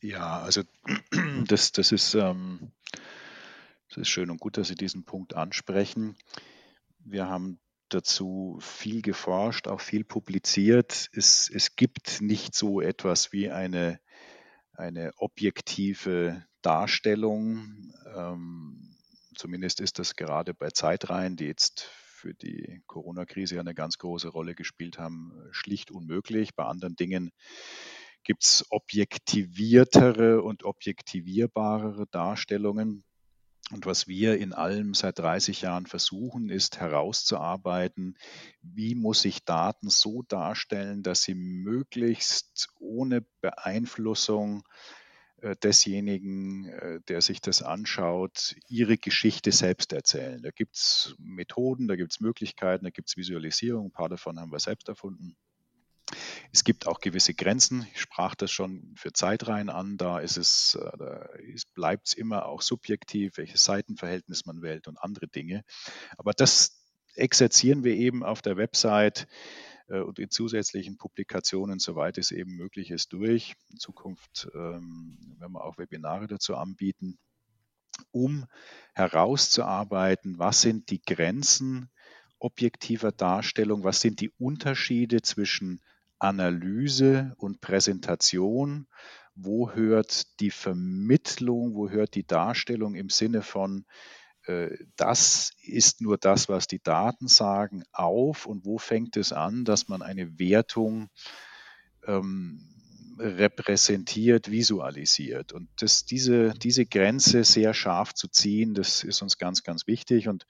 Ja, 0.00 0.40
also 0.40 0.62
das, 1.46 1.72
das 1.72 1.92
ist, 1.92 2.14
ähm, 2.14 2.72
das 3.88 3.98
ist 3.98 4.08
schön 4.08 4.30
und 4.30 4.40
gut, 4.40 4.56
dass 4.56 4.68
Sie 4.68 4.74
diesen 4.74 5.04
Punkt 5.04 5.34
ansprechen. 5.34 6.16
Wir 7.04 7.28
haben 7.28 7.58
dazu 7.94 8.58
viel 8.60 9.02
geforscht, 9.02 9.68
auch 9.68 9.80
viel 9.80 10.04
publiziert. 10.04 11.08
Es, 11.12 11.50
es 11.52 11.76
gibt 11.76 12.20
nicht 12.20 12.54
so 12.54 12.80
etwas 12.80 13.32
wie 13.32 13.50
eine, 13.50 14.00
eine 14.72 15.12
objektive 15.16 16.44
Darstellung. 16.62 17.92
Ähm, 18.14 18.96
zumindest 19.34 19.80
ist 19.80 19.98
das 19.98 20.16
gerade 20.16 20.54
bei 20.54 20.70
Zeitreihen, 20.70 21.36
die 21.36 21.46
jetzt 21.46 21.82
für 21.82 22.34
die 22.34 22.82
Corona-Krise 22.86 23.60
eine 23.60 23.74
ganz 23.74 23.98
große 23.98 24.28
Rolle 24.28 24.54
gespielt 24.54 24.98
haben, 24.98 25.32
schlicht 25.50 25.90
unmöglich. 25.90 26.54
Bei 26.54 26.64
anderen 26.64 26.96
Dingen 26.96 27.30
gibt 28.24 28.44
es 28.44 28.64
objektiviertere 28.70 30.42
und 30.42 30.64
objektivierbarere 30.64 32.06
Darstellungen. 32.10 33.04
Und 33.74 33.86
was 33.86 34.06
wir 34.06 34.38
in 34.38 34.52
allem 34.52 34.94
seit 34.94 35.18
30 35.18 35.62
Jahren 35.62 35.86
versuchen, 35.86 36.48
ist 36.48 36.78
herauszuarbeiten, 36.78 38.16
wie 38.62 38.94
muss 38.94 39.24
ich 39.24 39.44
Daten 39.44 39.90
so 39.90 40.22
darstellen, 40.22 41.02
dass 41.02 41.24
sie 41.24 41.34
möglichst 41.34 42.68
ohne 42.78 43.26
Beeinflussung 43.40 44.62
äh, 45.38 45.56
desjenigen, 45.56 46.68
äh, 46.68 47.00
der 47.08 47.20
sich 47.20 47.40
das 47.40 47.62
anschaut, 47.62 48.54
ihre 48.68 48.96
Geschichte 48.96 49.50
selbst 49.50 49.92
erzählen. 49.92 50.40
Da 50.40 50.50
gibt 50.52 50.76
es 50.76 51.16
Methoden, 51.18 51.88
da 51.88 51.96
gibt 51.96 52.12
es 52.12 52.20
Möglichkeiten, 52.20 52.84
da 52.84 52.90
gibt 52.90 53.08
es 53.08 53.16
Visualisierung, 53.16 53.86
ein 53.86 53.92
paar 53.92 54.08
davon 54.08 54.38
haben 54.38 54.52
wir 54.52 54.60
selbst 54.60 54.88
erfunden. 54.88 55.36
Es 56.54 56.62
gibt 56.62 56.86
auch 56.86 57.00
gewisse 57.00 57.34
Grenzen. 57.34 57.84
Ich 57.92 58.00
sprach 58.00 58.36
das 58.36 58.52
schon 58.52 58.94
für 58.94 59.12
Zeitreihen 59.12 59.68
an. 59.68 59.96
Da 59.96 60.20
ist 60.20 60.36
es, 60.36 60.78
äh, 60.80 60.96
da 60.98 61.28
bleibt 61.74 62.06
es 62.06 62.14
immer 62.14 62.46
auch 62.46 62.62
subjektiv, 62.62 63.38
welches 63.38 63.64
Seitenverhältnis 63.64 64.46
man 64.46 64.62
wählt 64.62 64.86
und 64.86 64.96
andere 64.96 65.26
Dinge. 65.26 65.64
Aber 66.16 66.30
das 66.32 66.80
exerzieren 67.16 67.82
wir 67.82 67.96
eben 67.96 68.22
auf 68.22 68.40
der 68.40 68.56
Website 68.56 69.26
äh, 69.88 69.98
und 69.98 70.20
in 70.20 70.30
zusätzlichen 70.30 70.96
Publikationen, 70.96 71.80
soweit 71.80 72.18
es 72.18 72.30
eben 72.30 72.54
möglich 72.54 72.92
ist, 72.92 73.12
durch. 73.12 73.54
In 73.70 73.80
Zukunft 73.80 74.46
ähm, 74.54 75.18
werden 75.40 75.54
wir 75.54 75.64
auch 75.64 75.76
Webinare 75.76 76.28
dazu 76.28 76.54
anbieten, 76.54 77.18
um 78.12 78.46
herauszuarbeiten, 78.94 80.38
was 80.38 80.60
sind 80.60 80.90
die 80.90 81.02
Grenzen 81.02 81.90
objektiver 82.38 83.10
Darstellung, 83.10 83.82
was 83.82 84.00
sind 84.00 84.20
die 84.20 84.30
Unterschiede 84.38 85.20
zwischen 85.20 85.80
Analyse 86.18 87.34
und 87.36 87.60
Präsentation, 87.60 88.86
wo 89.34 89.72
hört 89.72 90.40
die 90.40 90.50
Vermittlung, 90.50 91.74
wo 91.74 91.90
hört 91.90 92.14
die 92.14 92.26
Darstellung 92.26 92.94
im 92.94 93.08
Sinne 93.08 93.42
von, 93.42 93.84
äh, 94.46 94.70
das 94.96 95.52
ist 95.62 96.00
nur 96.00 96.18
das, 96.18 96.48
was 96.48 96.66
die 96.66 96.82
Daten 96.82 97.28
sagen, 97.28 97.82
auf 97.92 98.46
und 98.46 98.64
wo 98.64 98.78
fängt 98.78 99.16
es 99.16 99.32
an, 99.32 99.64
dass 99.64 99.88
man 99.88 100.02
eine 100.02 100.38
Wertung 100.38 101.08
ähm, 102.06 102.74
repräsentiert, 103.18 104.50
visualisiert. 104.50 105.52
Und 105.52 105.68
das, 105.78 106.04
diese, 106.04 106.50
diese 106.50 106.86
Grenze 106.86 107.44
sehr 107.44 107.74
scharf 107.74 108.14
zu 108.14 108.28
ziehen, 108.28 108.74
das 108.74 109.04
ist 109.04 109.22
uns 109.22 109.38
ganz, 109.38 109.62
ganz 109.62 109.86
wichtig. 109.86 110.28
Und 110.28 110.46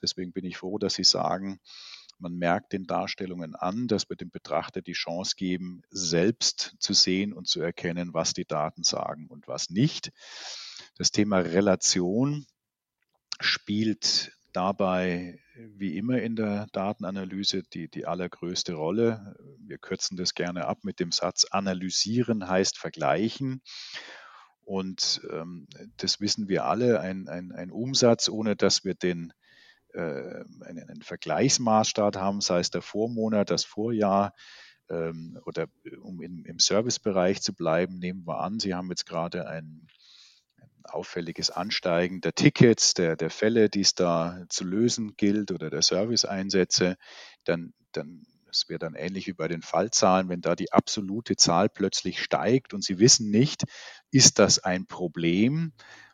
deswegen 0.00 0.32
bin 0.32 0.44
ich 0.44 0.58
froh, 0.58 0.78
dass 0.78 0.94
Sie 0.94 1.04
sagen, 1.04 1.58
man 2.22 2.36
merkt 2.36 2.72
den 2.72 2.86
Darstellungen 2.86 3.54
an, 3.54 3.88
dass 3.88 4.08
wir 4.08 4.16
dem 4.16 4.30
Betrachter 4.30 4.80
die 4.80 4.92
Chance 4.92 5.34
geben, 5.36 5.82
selbst 5.90 6.76
zu 6.78 6.94
sehen 6.94 7.32
und 7.32 7.48
zu 7.48 7.60
erkennen, 7.60 8.14
was 8.14 8.32
die 8.32 8.46
Daten 8.46 8.84
sagen 8.84 9.26
und 9.26 9.48
was 9.48 9.70
nicht. 9.70 10.12
Das 10.96 11.10
Thema 11.10 11.38
Relation 11.38 12.46
spielt 13.40 14.32
dabei 14.52 15.40
wie 15.56 15.96
immer 15.96 16.20
in 16.22 16.36
der 16.36 16.66
Datenanalyse 16.72 17.62
die, 17.62 17.88
die 17.88 18.06
allergrößte 18.06 18.74
Rolle. 18.74 19.34
Wir 19.58 19.78
kürzen 19.78 20.16
das 20.16 20.34
gerne 20.34 20.66
ab 20.66 20.84
mit 20.84 21.00
dem 21.00 21.10
Satz, 21.10 21.46
analysieren 21.50 22.48
heißt 22.48 22.78
vergleichen. 22.78 23.62
Und 24.64 25.22
ähm, 25.30 25.66
das 25.96 26.20
wissen 26.20 26.48
wir 26.48 26.66
alle, 26.66 27.00
ein, 27.00 27.28
ein, 27.28 27.50
ein 27.52 27.72
Umsatz, 27.72 28.28
ohne 28.28 28.54
dass 28.54 28.84
wir 28.84 28.94
den 28.94 29.32
einen, 29.98 30.88
einen 30.88 31.02
Vergleichsmaßstab 31.02 32.16
haben, 32.16 32.40
sei 32.40 32.60
es 32.60 32.70
der 32.70 32.82
Vormonat, 32.82 33.50
das 33.50 33.64
Vorjahr 33.64 34.32
ähm, 34.88 35.38
oder 35.44 35.66
äh, 35.84 35.96
um 35.96 36.20
in, 36.22 36.44
im 36.44 36.58
Servicebereich 36.58 37.42
zu 37.42 37.54
bleiben, 37.54 37.98
nehmen 37.98 38.26
wir 38.26 38.40
an, 38.40 38.58
Sie 38.58 38.74
haben 38.74 38.90
jetzt 38.90 39.06
gerade 39.06 39.48
ein, 39.48 39.86
ein 40.60 40.70
auffälliges 40.84 41.50
Ansteigen 41.50 42.20
der 42.20 42.34
Tickets, 42.34 42.94
der, 42.94 43.16
der 43.16 43.30
Fälle, 43.30 43.68
die 43.68 43.80
es 43.80 43.94
da 43.94 44.44
zu 44.48 44.64
lösen 44.64 45.16
gilt 45.16 45.50
oder 45.50 45.70
der 45.70 45.82
Serviceeinsätze, 45.82 46.96
dann, 47.44 47.72
dann 47.92 48.26
es 48.50 48.68
wäre 48.68 48.78
dann 48.78 48.94
ähnlich 48.94 49.26
wie 49.26 49.32
bei 49.32 49.48
den 49.48 49.62
Fallzahlen, 49.62 50.28
wenn 50.28 50.42
da 50.42 50.54
die 50.54 50.72
absolute 50.72 51.36
Zahl 51.36 51.70
plötzlich 51.70 52.22
steigt 52.22 52.74
und 52.74 52.84
Sie 52.84 52.98
wissen 52.98 53.30
nicht, 53.30 53.64
ist 54.10 54.38
das 54.38 54.58
ein 54.58 54.86
Problem 54.86 55.72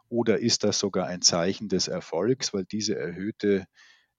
oder 0.09 0.39
ist 0.39 0.65
das 0.65 0.79
sogar 0.79 1.07
ein 1.07 1.23
Zeichen 1.23 1.69
des 1.69 1.89
Erfolgs, 1.89 2.55
weil 2.55 2.65
diese 2.65 2.97
erhöhte 2.97 3.67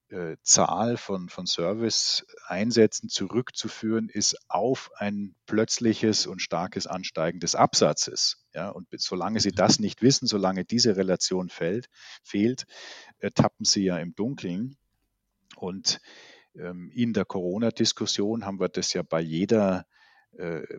äh, 0.10 0.38
Zahl 0.41 0.98
von, 0.98 1.29
von 1.29 1.46
Service-Einsätzen 1.46 3.10
zurückzuführen 3.10 4.10
ist 4.10 4.38
auf 4.48 4.91
ein 4.96 5.36
plötzliches 5.46 6.25
und 6.25 6.41
starkes 6.41 6.88
Ansteigen 6.88 7.39
des 7.39 7.55
Absatzes. 7.55 8.43
Ja, 8.53 8.69
und 8.69 8.88
solange 8.98 9.39
Sie 9.39 9.51
das 9.51 9.79
nicht 9.79 10.01
wissen, 10.01 10.25
solange 10.27 10.65
diese 10.65 10.98
Relation 10.98 11.50
fällt, 11.50 11.89
fehlt, 12.24 12.65
äh, 13.19 13.29
tappen 13.31 13.65
Sie 13.65 13.84
ja 13.84 13.98
im 14.00 14.15
Dunkeln. 14.15 14.77
Und 15.55 16.01
ähm, 16.55 16.89
in 16.93 17.13
der 17.13 17.25
Corona-Diskussion 17.25 18.46
haben 18.46 18.60
wir 18.60 18.69
das 18.69 18.93
ja 18.93 19.03
bei 19.03 19.22
jeder 19.22 19.86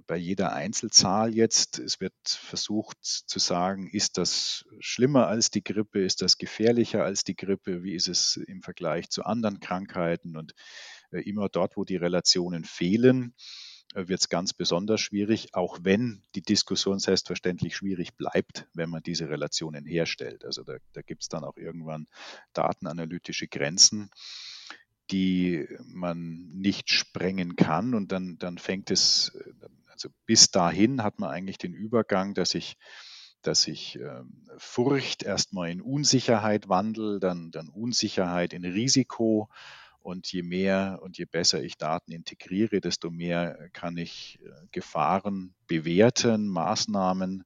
bei 0.07 0.17
jeder 0.17 0.53
Einzelzahl 0.53 1.35
jetzt. 1.35 1.79
Es 1.79 2.01
wird 2.01 2.15
versucht 2.25 2.99
zu 3.03 3.39
sagen, 3.39 3.91
ist 3.91 4.17
das 4.17 4.65
schlimmer 4.79 5.27
als 5.27 5.51
die 5.51 5.65
Grippe, 5.65 6.03
ist 6.03 6.23
das 6.23 6.39
gefährlicher 6.39 7.05
als 7.05 7.25
die 7.25 7.37
Grippe, 7.37 7.83
wie 7.83 7.95
ist 7.95 8.09
es 8.09 8.37
im 8.37 8.63
Vergleich 8.63 9.11
zu 9.11 9.25
anderen 9.25 9.61
Krankheiten 9.61 10.37
und 10.37 10.55
äh, 11.11 11.21
immer 11.23 11.49
dort, 11.49 11.77
wo 11.77 11.85
die 11.85 11.97
Relationen 11.97 12.65
fehlen, 12.65 13.35
äh, 13.95 14.09
wird 14.09 14.21
es 14.21 14.29
ganz 14.29 14.53
besonders 14.53 15.01
schwierig, 15.01 15.55
auch 15.55 15.79
wenn 15.83 16.23
die 16.35 16.43
Diskussion 16.43 16.99
selbstverständlich 16.99 17.77
schwierig 17.77 18.17
bleibt, 18.17 18.67
wenn 18.75 18.91
man 18.91 19.03
diese 19.03 19.29
Relationen 19.29 19.85
herstellt. 19.85 20.45
Also 20.45 20.63
da, 20.63 20.77
da 20.93 21.03
gibt 21.03 21.23
es 21.23 21.29
dann 21.29 21.45
auch 21.45 21.57
irgendwann 21.57 22.07
datenanalytische 22.53 23.49
Grenzen 23.49 24.11
die 25.11 25.67
man 25.85 26.51
nicht 26.55 26.91
sprengen 26.91 27.57
kann. 27.57 27.95
Und 27.95 28.13
dann, 28.13 28.39
dann 28.39 28.59
fängt 28.59 28.91
es, 28.91 29.37
also 29.89 30.09
bis 30.27 30.51
dahin 30.51 31.03
hat 31.03 31.19
man 31.19 31.31
eigentlich 31.31 31.59
den 31.59 31.75
Übergang, 31.75 32.35
dass 32.35 32.55
ich 32.55 32.77
dass 33.43 33.63
sich 33.63 33.97
ähm, 33.97 34.47
Furcht 34.59 35.23
erstmal 35.23 35.71
in 35.71 35.81
Unsicherheit 35.81 36.69
wandelt, 36.69 37.23
dann, 37.23 37.51
dann 37.51 37.69
Unsicherheit 37.69 38.53
in 38.53 38.65
Risiko. 38.65 39.49
Und 40.01 40.33
je 40.33 40.43
mehr 40.43 40.99
und 41.03 41.19
je 41.19 41.27
besser 41.27 41.63
ich 41.63 41.77
Daten 41.77 42.13
integriere, 42.13 42.81
desto 42.81 43.11
mehr 43.11 43.69
kann 43.73 43.99
ich 43.99 44.39
äh, 44.43 44.49
Gefahren 44.73 45.55
bewerten, 45.67 46.49
Maßnahmen 46.49 47.45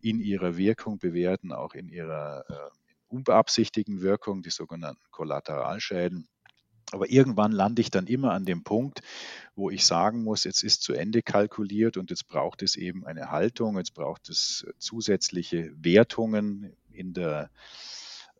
in 0.00 0.18
ihrer 0.18 0.56
Wirkung 0.56 0.98
bewerten, 0.98 1.52
auch 1.52 1.74
in 1.74 1.88
ihrer 1.88 2.44
äh, 2.48 2.70
unbeabsichtigten 3.08 4.00
Wirkung, 4.00 4.42
die 4.42 4.50
sogenannten 4.50 5.04
Kollateralschäden. 5.10 6.28
Aber 6.90 7.10
irgendwann 7.10 7.52
lande 7.52 7.80
ich 7.80 7.90
dann 7.90 8.06
immer 8.06 8.32
an 8.32 8.44
dem 8.44 8.64
Punkt, 8.64 9.00
wo 9.54 9.70
ich 9.70 9.86
sagen 9.86 10.22
muss, 10.24 10.44
jetzt 10.44 10.62
ist 10.62 10.82
zu 10.82 10.92
Ende 10.92 11.22
kalkuliert 11.22 11.96
und 11.96 12.10
jetzt 12.10 12.26
braucht 12.28 12.62
es 12.62 12.76
eben 12.76 13.06
eine 13.06 13.30
Haltung, 13.30 13.78
jetzt 13.78 13.94
braucht 13.94 14.28
es 14.28 14.66
zusätzliche 14.78 15.72
Wertungen 15.76 16.76
in 16.90 17.14
der 17.14 17.50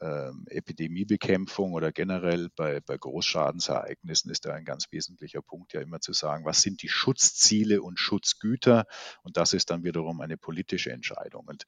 äh, 0.02 0.32
Epidemiebekämpfung 0.46 1.72
oder 1.72 1.92
generell 1.92 2.48
bei, 2.56 2.80
bei 2.80 2.98
Großschadensereignissen 2.98 4.30
ist 4.30 4.44
da 4.44 4.52
ein 4.52 4.64
ganz 4.64 4.90
wesentlicher 4.90 5.42
Punkt 5.42 5.72
ja 5.72 5.80
immer 5.80 6.00
zu 6.00 6.12
sagen, 6.12 6.44
was 6.44 6.60
sind 6.60 6.82
die 6.82 6.88
Schutzziele 6.88 7.80
und 7.82 7.98
Schutzgüter? 7.98 8.86
Und 9.22 9.36
das 9.36 9.52
ist 9.52 9.70
dann 9.70 9.84
wiederum 9.84 10.20
eine 10.20 10.36
politische 10.36 10.90
Entscheidung. 10.90 11.46
Und 11.46 11.64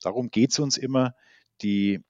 darum 0.00 0.30
geht 0.30 0.50
es 0.50 0.58
uns 0.58 0.76
immer, 0.76 1.14
die 1.62 2.04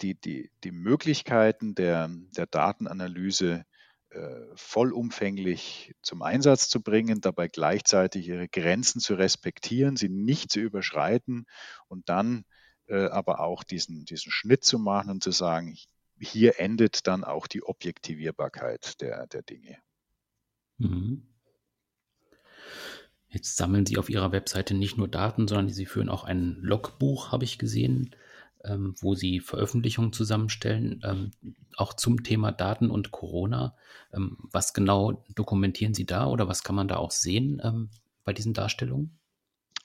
die, 0.00 0.14
die, 0.14 0.50
die 0.64 0.72
Möglichkeiten 0.72 1.74
der, 1.74 2.10
der 2.36 2.46
Datenanalyse 2.46 3.64
äh, 4.10 4.40
vollumfänglich 4.54 5.94
zum 6.02 6.22
Einsatz 6.22 6.68
zu 6.68 6.82
bringen, 6.82 7.20
dabei 7.20 7.48
gleichzeitig 7.48 8.28
ihre 8.28 8.48
Grenzen 8.48 9.00
zu 9.00 9.14
respektieren, 9.14 9.96
sie 9.96 10.08
nicht 10.08 10.50
zu 10.50 10.60
überschreiten 10.60 11.46
und 11.88 12.08
dann 12.08 12.44
äh, 12.86 13.06
aber 13.06 13.40
auch 13.40 13.62
diesen, 13.62 14.04
diesen 14.04 14.32
Schnitt 14.32 14.64
zu 14.64 14.78
machen 14.78 15.10
und 15.10 15.22
zu 15.22 15.30
sagen, 15.30 15.76
hier 16.18 16.58
endet 16.58 17.06
dann 17.06 17.24
auch 17.24 17.46
die 17.46 17.62
Objektivierbarkeit 17.62 19.00
der, 19.00 19.26
der 19.28 19.42
Dinge. 19.42 19.78
Mhm. 20.78 21.26
Jetzt 23.28 23.56
sammeln 23.56 23.86
Sie 23.86 23.96
auf 23.96 24.10
Ihrer 24.10 24.32
Webseite 24.32 24.74
nicht 24.74 24.96
nur 24.96 25.06
Daten, 25.06 25.46
sondern 25.46 25.68
Sie 25.68 25.86
führen 25.86 26.08
auch 26.08 26.24
ein 26.24 26.56
Logbuch, 26.60 27.30
habe 27.30 27.44
ich 27.44 27.58
gesehen 27.58 28.16
ähm, 28.64 28.94
wo 29.00 29.14
sie 29.14 29.40
Veröffentlichungen 29.40 30.12
zusammenstellen, 30.12 31.00
ähm, 31.04 31.30
auch 31.76 31.94
zum 31.94 32.22
Thema 32.22 32.52
Daten 32.52 32.90
und 32.90 33.10
Corona. 33.10 33.76
Ähm, 34.12 34.38
was 34.52 34.74
genau 34.74 35.24
dokumentieren 35.34 35.94
Sie 35.94 36.06
da 36.06 36.26
oder 36.26 36.48
was 36.48 36.62
kann 36.62 36.76
man 36.76 36.88
da 36.88 36.96
auch 36.96 37.10
sehen 37.10 37.60
ähm, 37.64 37.90
bei 38.24 38.32
diesen 38.32 38.54
Darstellungen? 38.54 39.18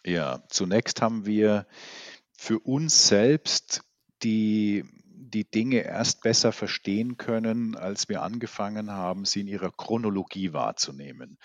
Ja, 0.06 0.44
zunächst 0.50 1.02
haben 1.02 1.26
wir 1.26 1.66
für 2.38 2.60
uns 2.60 3.08
selbst 3.08 3.82
die, 4.24 4.86
die 5.08 5.50
Dinge 5.50 5.80
erst 5.80 6.22
besser 6.22 6.52
verstehen 6.52 7.18
können, 7.18 7.76
als 7.76 8.08
wir 8.10 8.22
angefangen 8.22 8.92
haben, 8.92 9.26
sie 9.26 9.42
in 9.42 9.48
ihrer 9.48 9.72
Chronologie 9.72 10.54
wahrzunehmen. 10.54 11.38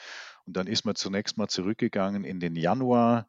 Und 0.46 0.56
dann 0.56 0.66
ist 0.66 0.84
man 0.84 0.94
zunächst 0.94 1.38
mal 1.38 1.48
zurückgegangen 1.48 2.24
in 2.24 2.40
den 2.40 2.56
Januar 2.56 3.28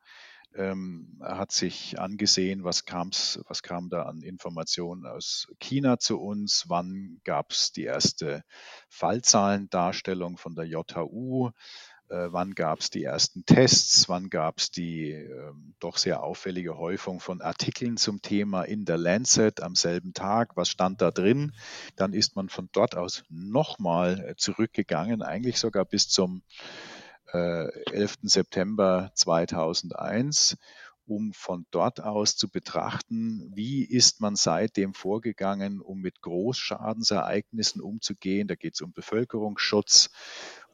ähm, 0.55 1.19
hat 1.21 1.51
sich 1.51 1.99
angesehen, 1.99 2.63
was, 2.63 2.85
kam's, 2.85 3.39
was 3.47 3.63
kam 3.63 3.89
da 3.89 4.03
an 4.03 4.21
Informationen 4.21 5.05
aus 5.05 5.47
China 5.59 5.99
zu 5.99 6.19
uns, 6.19 6.65
wann 6.67 7.19
gab 7.23 7.51
es 7.51 7.71
die 7.71 7.83
erste 7.83 8.43
Fallzahlendarstellung 8.89 10.37
von 10.37 10.55
der 10.55 10.65
JHU, 10.65 11.51
äh, 12.11 12.27
wann 12.31 12.53
gab 12.55 12.79
es 12.79 12.89
die 12.89 13.03
ersten 13.03 13.45
Tests, 13.45 14.09
wann 14.09 14.29
gab 14.29 14.57
es 14.59 14.69
die 14.69 15.11
äh, 15.11 15.53
doch 15.79 15.97
sehr 15.97 16.23
auffällige 16.23 16.77
Häufung 16.77 17.21
von 17.21 17.41
Artikeln 17.41 17.95
zum 17.95 18.21
Thema 18.21 18.63
in 18.63 18.83
der 18.83 18.97
Lancet 18.97 19.63
am 19.63 19.75
selben 19.75 20.13
Tag, 20.13 20.57
was 20.57 20.67
stand 20.67 21.01
da 21.01 21.11
drin. 21.11 21.53
Dann 21.95 22.11
ist 22.11 22.35
man 22.35 22.49
von 22.49 22.67
dort 22.73 22.97
aus 22.97 23.23
nochmal 23.29 24.19
äh, 24.19 24.35
zurückgegangen, 24.35 25.21
eigentlich 25.21 25.57
sogar 25.57 25.85
bis 25.85 26.09
zum 26.09 26.43
11. 27.33 28.17
Äh, 28.23 28.27
September 28.27 29.11
2001, 29.15 30.57
um 31.05 31.33
von 31.33 31.65
dort 31.71 31.99
aus 32.01 32.37
zu 32.37 32.49
betrachten, 32.49 33.51
wie 33.53 33.83
ist 33.83 34.21
man 34.21 34.35
seitdem 34.35 34.93
vorgegangen, 34.93 35.81
um 35.81 35.99
mit 35.99 36.21
Großschadensereignissen 36.21 37.81
umzugehen. 37.81 38.47
Da 38.47 38.55
geht 38.55 38.75
es 38.75 38.81
um 38.81 38.93
Bevölkerungsschutz, 38.93 40.09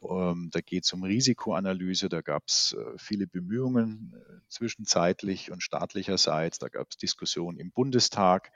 ähm, 0.04 0.50
da 0.52 0.62
geht 0.62 0.86
es 0.86 0.94
um 0.94 1.04
Risikoanalyse, 1.04 2.10
da 2.10 2.22
gab 2.22 2.44
es 2.48 2.74
äh, 2.78 2.98
viele 2.98 3.28
Bemühungen 3.28 4.14
äh, 4.16 4.40
zwischenzeitlich 4.48 5.52
und 5.52 5.64
staatlicherseits, 5.64 6.60
da 6.60 6.68
gab 6.68 6.88
es 6.92 6.98
Diskussionen 6.98 7.58
im 7.58 7.72
Bundestag 7.72 8.52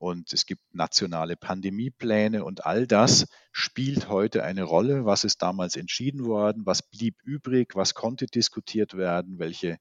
und 0.00 0.32
es 0.32 0.46
gibt 0.46 0.62
nationale 0.74 1.36
Pandemiepläne 1.36 2.42
und 2.42 2.64
all 2.64 2.86
das 2.86 3.26
spielt 3.52 4.08
heute 4.08 4.42
eine 4.42 4.62
Rolle. 4.62 5.04
Was 5.04 5.24
ist 5.24 5.42
damals 5.42 5.76
entschieden 5.76 6.24
worden? 6.24 6.64
Was 6.64 6.80
blieb 6.80 7.16
übrig? 7.22 7.76
Was 7.76 7.92
konnte 7.92 8.24
diskutiert 8.24 8.96
werden? 8.96 9.38
Welche, 9.38 9.78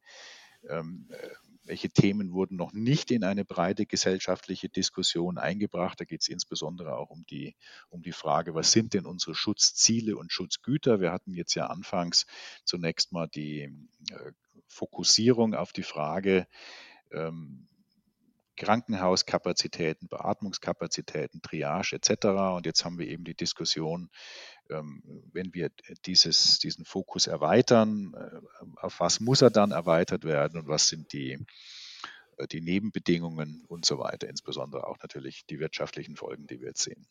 ähm, 0.70 1.08
äh, 1.10 1.30
welche 1.64 1.90
Themen 1.90 2.34
wurden 2.34 2.58
noch 2.58 2.74
nicht 2.74 3.12
in 3.12 3.24
eine 3.24 3.46
breite 3.46 3.86
gesellschaftliche 3.86 4.68
Diskussion 4.68 5.38
eingebracht? 5.38 6.02
Da 6.02 6.04
geht 6.04 6.20
es 6.20 6.28
insbesondere 6.28 6.98
auch 6.98 7.12
um 7.12 7.24
die, 7.30 7.56
um 7.88 8.02
die 8.02 8.12
Frage, 8.12 8.54
was 8.54 8.74
sind 8.74 8.94
denn 8.96 9.06
unsere 9.06 9.36
Schutzziele 9.36 10.18
und 10.18 10.34
Schutzgüter? 10.34 11.00
Wir 11.00 11.14
hatten 11.14 11.34
jetzt 11.34 11.56
ja 11.56 11.68
anfangs 11.68 12.26
zunächst 12.66 13.14
mal 13.14 13.30
die 13.30 13.72
äh, 14.12 14.32
Fokussierung 14.68 15.54
auf 15.54 15.72
die 15.72 15.84
Frage, 15.84 16.46
ähm, 17.14 17.70
Krankenhauskapazitäten, 18.60 20.10
Beatmungskapazitäten, 20.10 21.42
Triage 21.42 21.96
etc. 21.96 22.26
Und 22.56 22.66
jetzt 22.66 22.84
haben 22.84 23.00
wir 23.00 23.08
eben 23.08 23.24
die 23.24 23.34
Diskussion, 23.34 24.10
ähm, 24.70 25.02
wenn 25.32 25.54
wir 25.54 25.72
dieses, 26.06 26.60
diesen 26.60 26.86
Fokus 26.86 27.28
erweitern, 27.28 28.14
äh, 28.14 28.42
auf 28.82 29.00
was 29.00 29.22
muss 29.22 29.42
er 29.42 29.50
dann 29.50 29.72
erweitert 29.72 30.26
werden 30.26 30.60
und 30.60 30.68
was 30.68 30.88
sind 30.88 31.14
die, 31.14 31.40
äh, 32.38 32.48
die 32.48 32.62
Nebenbedingungen 32.62 33.64
und 33.68 33.86
so 33.86 33.98
weiter, 33.98 34.28
insbesondere 34.28 34.86
auch 34.86 34.98
natürlich 35.02 35.46
die 35.46 35.60
wirtschaftlichen 35.60 36.18
Folgen, 36.18 36.46
die 36.46 36.60
wir 36.60 36.68
jetzt 36.68 36.84
sehen. 36.84 37.08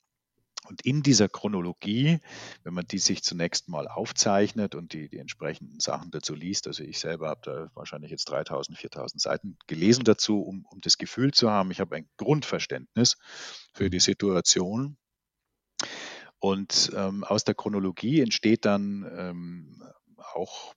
Und 0.69 0.83
in 0.83 1.03
dieser 1.03 1.29
Chronologie, 1.29 2.21
wenn 2.63 2.75
man 2.75 2.87
die 2.87 2.99
sich 2.99 3.23
zunächst 3.23 3.69
mal 3.69 3.89
aufzeichnet 3.89 4.75
und 4.75 4.93
die, 4.93 5.09
die 5.09 5.19
entsprechenden 5.19 5.81
Sachen 5.81 6.11
dazu 6.11 6.35
liest, 6.35 6.67
also 6.67 6.85
ich 6.85 6.99
selber 6.99 7.29
habe 7.29 7.41
da 7.43 7.71
wahrscheinlich 7.75 8.11
jetzt 8.11 8.27
3000, 8.27 8.77
4000 8.77 9.21
Seiten 9.21 9.57
gelesen 9.67 10.05
dazu, 10.05 10.43
um, 10.43 10.67
um 10.71 10.81
das 10.83 10.99
Gefühl 10.99 11.33
zu 11.33 11.51
haben, 11.51 11.71
ich 11.71 11.81
habe 11.81 11.97
ein 11.97 12.09
Grundverständnis 12.19 13.17
für 13.73 13.89
die 13.89 14.01
Situation. 14.01 14.99
Und 16.39 16.93
ähm, 16.95 17.25
aus 17.25 17.45
der 17.45 17.55
Chronologie 17.55 18.21
entsteht 18.21 18.65
dann 18.65 19.11
ähm, 19.17 19.83
auch 20.35 20.75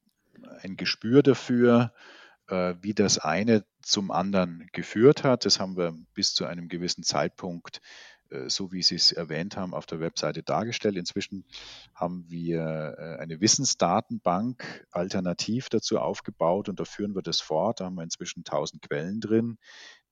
ein 0.61 0.77
Gespür 0.77 1.21
dafür, 1.21 1.93
äh, 2.47 2.75
wie 2.81 2.93
das 2.93 3.19
eine 3.19 3.65
zum 3.81 4.11
anderen 4.11 4.67
geführt 4.71 5.23
hat. 5.23 5.45
Das 5.45 5.59
haben 5.59 5.77
wir 5.77 5.95
bis 6.13 6.33
zu 6.33 6.45
einem 6.45 6.67
gewissen 6.67 7.03
Zeitpunkt 7.03 7.81
so 8.47 8.71
wie 8.71 8.81
Sie 8.81 8.95
es 8.95 9.11
erwähnt 9.11 9.57
haben, 9.57 9.73
auf 9.73 9.85
der 9.85 9.99
Webseite 9.99 10.43
dargestellt. 10.43 10.95
Inzwischen 10.95 11.45
haben 11.93 12.25
wir 12.29 12.95
äh, 12.97 13.21
eine 13.21 13.41
Wissensdatenbank 13.41 14.85
alternativ 14.91 15.69
dazu 15.69 15.99
aufgebaut 15.99 16.69
und 16.69 16.79
da 16.79 16.85
führen 16.85 17.15
wir 17.15 17.21
das 17.21 17.41
fort. 17.41 17.79
Da 17.79 17.85
haben 17.85 17.95
wir 17.95 18.03
inzwischen 18.03 18.39
1000 18.39 18.81
Quellen 18.83 19.19
drin, 19.19 19.57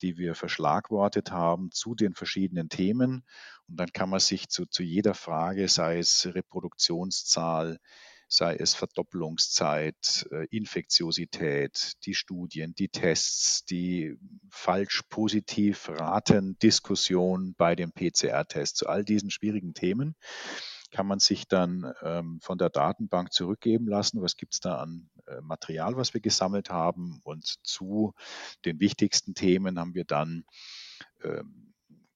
die 0.01 0.17
wir 0.17 0.35
verschlagwortet 0.35 1.31
haben 1.31 1.71
zu 1.71 1.95
den 1.95 2.13
verschiedenen 2.13 2.69
Themen. 2.69 3.23
Und 3.67 3.79
dann 3.79 3.91
kann 3.93 4.09
man 4.09 4.19
sich 4.19 4.49
zu, 4.49 4.65
zu 4.65 4.83
jeder 4.83 5.13
Frage, 5.13 5.67
sei 5.67 5.99
es 5.99 6.27
Reproduktionszahl, 6.33 7.79
sei 8.29 8.55
es 8.55 8.75
Verdoppelungszeit, 8.75 10.27
äh, 10.31 10.45
Infektiosität, 10.51 11.93
die 12.05 12.13
Studien, 12.13 12.75
die 12.75 12.89
Tests, 12.89 13.65
die 13.65 14.15
falsch-positiv 14.49 15.89
Raten, 15.89 16.57
Diskussion 16.59 17.55
bei 17.57 17.75
dem 17.75 17.91
PCR-Test, 17.91 18.77
zu 18.77 18.87
all 18.87 19.03
diesen 19.03 19.31
schwierigen 19.31 19.73
Themen 19.73 20.15
kann 20.91 21.05
man 21.05 21.19
sich 21.19 21.47
dann 21.47 21.93
ähm, 22.01 22.39
von 22.41 22.57
der 22.57 22.69
Datenbank 22.69 23.31
zurückgeben 23.31 23.87
lassen. 23.87 24.21
Was 24.21 24.37
gibt 24.37 24.53
es 24.53 24.59
da 24.59 24.79
an 24.79 25.09
äh, 25.27 25.41
Material, 25.41 25.95
was 25.97 26.13
wir 26.13 26.21
gesammelt 26.21 26.69
haben? 26.69 27.19
Und 27.23 27.45
zu 27.63 28.13
den 28.65 28.79
wichtigsten 28.79 29.35
Themen 29.35 29.79
haben 29.79 29.93
wir 29.93 30.05
dann 30.05 30.45
ähm, 31.23 31.68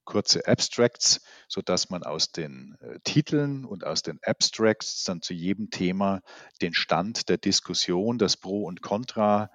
kurze 0.06 0.48
Abstracts, 0.48 1.22
so 1.48 1.62
dass 1.62 1.90
man 1.90 2.04
aus 2.04 2.32
den 2.32 2.76
äh, 2.82 3.00
Titeln 3.04 3.66
und 3.66 3.86
aus 3.86 4.02
den 4.02 4.20
Abstracts 4.24 5.04
dann 5.04 5.22
zu 5.22 5.34
jedem 5.34 5.70
Thema 5.70 6.22
den 6.62 6.74
Stand 6.74 7.30
der 7.30 7.38
Diskussion, 7.38 8.18
das 8.18 8.38
Pro 8.38 8.64
und 8.64 8.82
Contra 8.82 9.50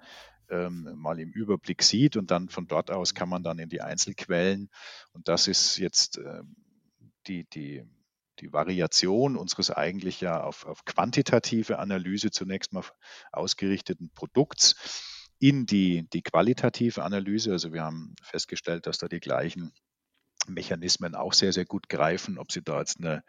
ähm, 0.49 0.93
mal 0.95 1.19
im 1.19 1.31
Überblick 1.31 1.83
sieht 1.83 2.17
und 2.17 2.31
dann 2.31 2.49
von 2.49 2.67
dort 2.67 2.91
aus 2.91 3.13
kann 3.13 3.29
man 3.29 3.43
dann 3.43 3.59
in 3.59 3.69
die 3.69 3.81
Einzelquellen 3.81 4.69
und 5.13 5.27
das 5.27 5.47
ist 5.47 5.77
jetzt 5.77 6.17
ähm, 6.17 6.55
die, 7.27 7.47
die, 7.49 7.83
die 8.39 8.51
Variation 8.51 9.35
unseres 9.35 9.71
eigentlich 9.71 10.21
ja 10.21 10.43
auf, 10.43 10.65
auf 10.65 10.85
quantitative 10.85 11.79
Analyse 11.79 12.31
zunächst 12.31 12.73
mal 12.73 12.83
ausgerichteten 13.31 14.11
Produkts 14.13 14.75
in 15.39 15.65
die, 15.65 16.07
die 16.11 16.21
qualitative 16.21 17.03
Analyse. 17.03 17.51
Also 17.51 17.71
wir 17.71 17.83
haben 17.83 18.15
festgestellt, 18.21 18.87
dass 18.87 18.97
da 18.97 19.07
die 19.07 19.21
gleichen 19.21 19.71
Mechanismen 20.49 21.15
auch 21.15 21.33
sehr, 21.33 21.53
sehr 21.53 21.65
gut 21.65 21.89
greifen, 21.89 22.37
ob 22.37 22.51
Sie 22.51 22.61
da 22.61 22.79
jetzt 22.79 22.99
eine, 22.99 23.23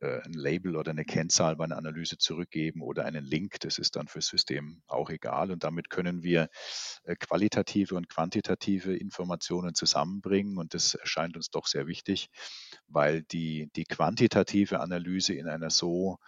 äh, 0.00 0.20
ein 0.22 0.32
Label 0.32 0.76
oder 0.76 0.90
eine 0.90 1.04
Kennzahl 1.04 1.56
bei 1.56 1.64
einer 1.64 1.76
Analyse 1.76 2.18
zurückgeben 2.18 2.82
oder 2.82 3.04
einen 3.04 3.24
Link, 3.24 3.60
das 3.60 3.78
ist 3.78 3.96
dann 3.96 4.08
fürs 4.08 4.26
System 4.26 4.82
auch 4.86 5.10
egal. 5.10 5.50
Und 5.50 5.64
damit 5.64 5.90
können 5.90 6.22
wir 6.22 6.48
äh, 7.04 7.16
qualitative 7.16 7.94
und 7.94 8.08
quantitative 8.08 8.96
Informationen 8.96 9.74
zusammenbringen. 9.74 10.58
Und 10.58 10.74
das 10.74 10.94
erscheint 10.94 11.36
uns 11.36 11.50
doch 11.50 11.66
sehr 11.66 11.86
wichtig, 11.86 12.28
weil 12.86 13.22
die, 13.22 13.70
die 13.76 13.84
quantitative 13.84 14.80
Analyse 14.80 15.34
in 15.34 15.48
einer 15.48 15.70
so 15.70 16.18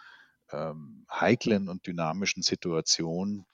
ähm, 0.51 1.05
heiklen 1.09 1.69
und 1.69 1.87
dynamischen 1.87 2.43
Situation 2.43 3.45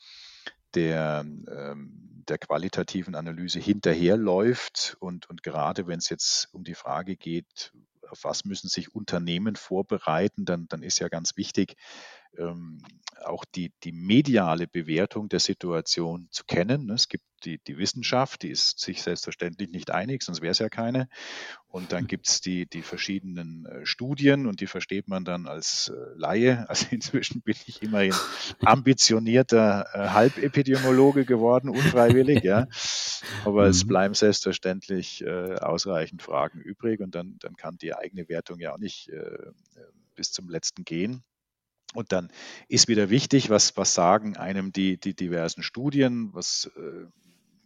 der, 0.78 1.26
ähm, 1.26 2.24
der 2.28 2.38
qualitativen 2.38 3.16
Analyse 3.16 3.60
hinterherläuft. 3.60 4.96
Und, 5.00 5.28
und 5.30 5.42
gerade 5.42 5.88
wenn 5.88 5.98
es 5.98 6.10
jetzt 6.10 6.54
um 6.54 6.63
die 6.63 6.76
Frage 6.76 7.18
geht, 7.18 7.74
auf 8.10 8.24
was 8.24 8.46
müssen 8.46 8.70
sich 8.70 8.94
Unternehmen 8.94 9.56
vorbereiten, 9.56 10.46
dann, 10.46 10.68
dann 10.70 10.84
ist 10.84 11.00
ja 11.00 11.10
ganz 11.10 11.36
wichtig, 11.36 11.76
ähm, 12.38 12.82
auch 13.26 13.44
die, 13.44 13.74
die 13.84 13.92
mediale 13.92 14.68
Bewertung 14.68 15.30
der 15.30 15.40
Situation 15.40 16.28
zu 16.32 16.44
kennen. 16.46 16.86
Ne? 16.86 16.94
Es 16.94 17.10
gibt 17.10 17.26
die, 17.43 17.60
die 17.60 17.78
Wissenschaft, 17.78 18.43
die 18.43 18.50
ist 18.50 18.80
sich 18.80 19.02
selbstverständlich 19.02 19.69
nicht 19.69 19.91
einig, 19.91 20.23
sonst 20.23 20.41
wäre 20.41 20.52
es 20.52 20.60
ja 20.60 20.69
keine. 20.69 21.08
Und 21.67 21.91
dann 21.91 22.02
hm. 22.02 22.08
gibt 22.08 22.28
es 22.28 22.41
die, 22.41 22.65
die 22.65 22.82
verschiedenen 22.82 23.65
äh, 23.65 23.86
Studien 23.86 24.47
und 24.47 24.62
die 24.62 24.67
versteht 24.67 25.08
man 25.08 25.26
dann 25.26 25.47
als 25.47 25.91
äh, 25.93 26.17
Laie. 26.17 26.65
Also 26.78 26.88
inzwischen 26.91 27.41
bin 27.41 27.56
ich 27.65 27.82
immerhin 27.82 28.13
ambitionierter 28.63 29.88
äh, 29.93 30.10
Halbepidemiologe 30.10 31.26
geworden, 31.26 31.69
unfreiwillig, 31.69 32.43
ja. 32.43 32.67
Aber 33.45 33.63
mhm. 33.63 33.69
es 33.69 33.88
bleiben 33.88 34.13
selbstverständlich 34.13 35.23
äh, 35.23 35.56
ausreichend 35.56 36.21
Fragen 36.21 36.60
übrig 36.62 37.00
und 37.00 37.15
dann, 37.15 37.38
dann 37.39 37.56
kann 37.56 37.78
die 37.78 37.93
eigene 37.93 38.30
Wertung 38.30 38.60
ja 38.60 38.73
auch 38.73 38.80
nicht 38.80 39.10
äh, 39.10 39.52
bis 40.15 40.32
zum 40.32 40.50
letzten 40.50 40.84
gehen. 40.84 41.23
Und 41.93 42.12
dann 42.12 42.30
ist 42.67 42.88
wieder 42.88 43.10
wichtig, 43.10 43.50
was, 43.50 43.78
was 43.78 43.93
sagen 43.93 44.36
einem 44.36 44.71
die, 44.71 45.00
die 45.00 45.15
diversen 45.15 45.63
Studien, 45.63 46.34
was, 46.34 46.69
äh, 46.76 47.06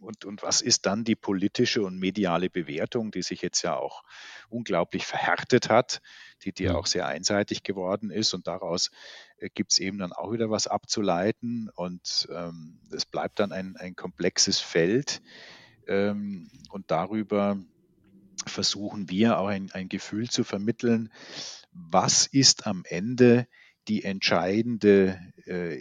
und, 0.02 0.24
und 0.24 0.42
was 0.42 0.60
ist 0.60 0.86
dann 0.86 1.04
die 1.04 1.14
politische 1.14 1.82
und 1.82 1.98
mediale 1.98 2.50
Bewertung, 2.50 3.10
die 3.10 3.22
sich 3.22 3.40
jetzt 3.42 3.62
ja 3.62 3.76
auch 3.76 4.02
unglaublich 4.48 5.06
verhärtet 5.06 5.68
hat, 5.70 6.02
die, 6.42 6.52
die 6.52 6.64
ja. 6.64 6.74
auch 6.74 6.86
sehr 6.86 7.06
einseitig 7.06 7.62
geworden 7.62 8.10
ist. 8.10 8.34
Und 8.34 8.46
daraus 8.46 8.90
äh, 9.38 9.48
gibt 9.48 9.72
es 9.72 9.78
eben 9.78 9.98
dann 9.98 10.12
auch 10.12 10.32
wieder 10.32 10.50
was 10.50 10.66
abzuleiten. 10.66 11.70
Und 11.74 12.28
ähm, 12.30 12.80
es 12.90 13.06
bleibt 13.06 13.38
dann 13.38 13.52
ein, 13.52 13.76
ein 13.76 13.94
komplexes 13.94 14.58
Feld. 14.58 15.22
Ähm, 15.86 16.50
und 16.70 16.90
darüber 16.90 17.56
versuchen 18.46 19.08
wir 19.08 19.38
auch 19.38 19.48
ein, 19.48 19.70
ein 19.72 19.88
Gefühl 19.88 20.28
zu 20.28 20.42
vermitteln, 20.42 21.12
was 21.70 22.26
ist 22.26 22.66
am 22.66 22.82
Ende 22.86 23.46
die 23.88 24.04
entscheidende 24.04 25.18
äh, 25.46 25.80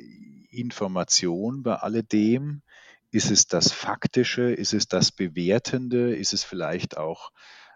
Information 0.49 1.63
bei 1.63 1.75
alledem? 1.75 2.61
Ist 3.11 3.29
es 3.29 3.47
das 3.47 3.71
Faktische? 3.71 4.53
Ist 4.53 4.73
es 4.73 4.87
das 4.87 5.11
Bewertende? 5.11 6.15
Ist 6.15 6.33
es 6.33 6.43
vielleicht 6.43 6.97
auch 6.97 7.31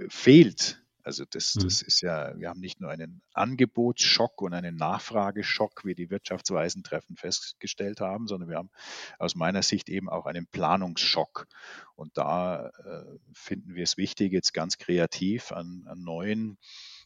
fehlt. 0.07 0.81
Also 1.07 1.23
das, 1.23 1.55
mhm. 1.55 1.61
das 1.61 1.81
ist 1.81 2.01
ja, 2.01 2.37
wir 2.37 2.49
haben 2.49 2.59
nicht 2.59 2.81
nur 2.81 2.91
einen 2.91 3.21
Angebotsschock 3.31 4.41
und 4.41 4.53
einen 4.53 4.75
Nachfrageschock, 4.75 5.85
wie 5.85 5.95
die 5.95 6.09
Wirtschaftsweisentreffen 6.09 7.15
festgestellt 7.15 8.01
haben, 8.01 8.27
sondern 8.27 8.49
wir 8.49 8.57
haben 8.57 8.71
aus 9.17 9.33
meiner 9.33 9.63
Sicht 9.63 9.87
eben 9.87 10.09
auch 10.09 10.25
einen 10.25 10.47
Planungsschock. 10.47 11.47
Und 11.95 12.17
da 12.17 12.67
äh, 12.67 13.05
finden 13.31 13.73
wir 13.73 13.83
es 13.83 13.95
wichtig, 13.95 14.33
jetzt 14.33 14.53
ganz 14.53 14.77
kreativ 14.77 15.53
an, 15.53 15.85
an 15.87 16.03
neuen 16.03 16.57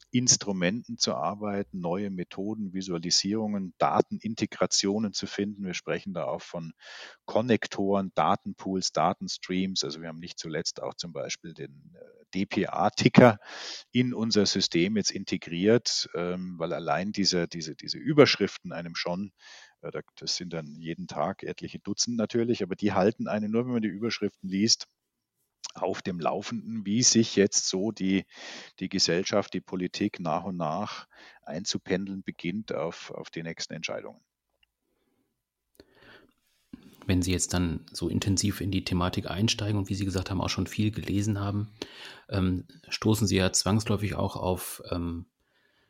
Instrumenten 0.10 0.98
zu 0.98 1.14
arbeiten, 1.14 1.80
neue 1.80 2.10
Methoden, 2.10 2.74
Visualisierungen, 2.74 3.76
Datenintegrationen 3.78 5.14
zu 5.14 5.28
finden. 5.28 5.64
Wir 5.64 5.76
sprechen 5.76 6.16
da 6.16 6.26
auch 6.26 6.42
von 6.42 6.74
Konnektoren, 7.26 8.12
Datenpools, 8.16 8.94
Datenstreams. 8.94 9.84
Also 9.84 10.02
wir 10.02 10.08
haben 10.08 10.20
nicht 10.20 10.40
zuletzt 10.40 10.82
auch 10.82 10.96
zum 10.96 11.14
Beispiel 11.14 11.54
den 11.54 11.94
äh, 11.94 12.21
DPA-Ticker 12.32 13.40
in 13.92 14.14
unser 14.14 14.46
System 14.46 14.98
jetzt 14.98 15.12
integriert, 15.12 16.10
ähm, 16.16 16.56
weil 16.58 16.74
allein 16.74 17.12
diese, 17.12 17.48
diese, 17.48 17.76
diese 17.76 17.98
Überschriften 17.98 18.72
einem 18.72 18.96
schon 18.96 19.32
äh, 19.82 20.02
das 20.16 20.36
sind 20.36 20.54
dann 20.54 20.76
jeden 20.80 21.08
Tag 21.08 21.44
etliche 21.44 21.80
Dutzend 21.80 22.18
natürlich, 22.18 22.64
aber 22.64 22.76
die 22.76 22.94
halten 22.94 23.28
einen 23.28 23.52
nur, 23.52 23.66
wenn 23.66 23.74
man 23.74 23.82
die 23.82 23.90
Überschriften 23.90 24.50
liest, 24.50 24.88
auf 25.74 26.02
dem 26.02 26.20
Laufenden, 26.20 26.86
wie 26.86 27.04
sich 27.04 27.36
jetzt 27.36 27.68
so 27.68 27.92
die, 27.92 28.26
die 28.80 28.90
Gesellschaft, 28.90 29.54
die 29.54 29.62
Politik 29.62 30.20
nach 30.20 30.44
und 30.44 30.58
nach 30.58 31.08
einzupendeln 31.44 32.24
beginnt 32.24 32.74
auf, 32.74 33.12
auf 33.12 33.30
die 33.30 33.44
nächsten 33.44 33.74
Entscheidungen. 33.74 34.20
Wenn 37.06 37.22
Sie 37.22 37.32
jetzt 37.32 37.54
dann 37.54 37.86
so 37.92 38.10
intensiv 38.10 38.62
in 38.62 38.72
die 38.72 38.86
Thematik 38.86 39.30
einsteigen 39.30 39.78
und 39.78 39.90
wie 39.90 39.96
Sie 39.96 40.06
gesagt 40.06 40.30
haben, 40.30 40.42
auch 40.42 40.50
schon 40.50 40.68
viel 40.68 40.92
gelesen 40.92 41.40
haben, 41.40 41.70
ähm, 42.30 42.66
stoßen 42.90 43.28
Sie 43.28 43.38
ja 43.38 43.52
zwangsläufig 43.52 44.16
auch 44.16 44.36
auf, 44.36 44.84
ähm, 44.92 45.26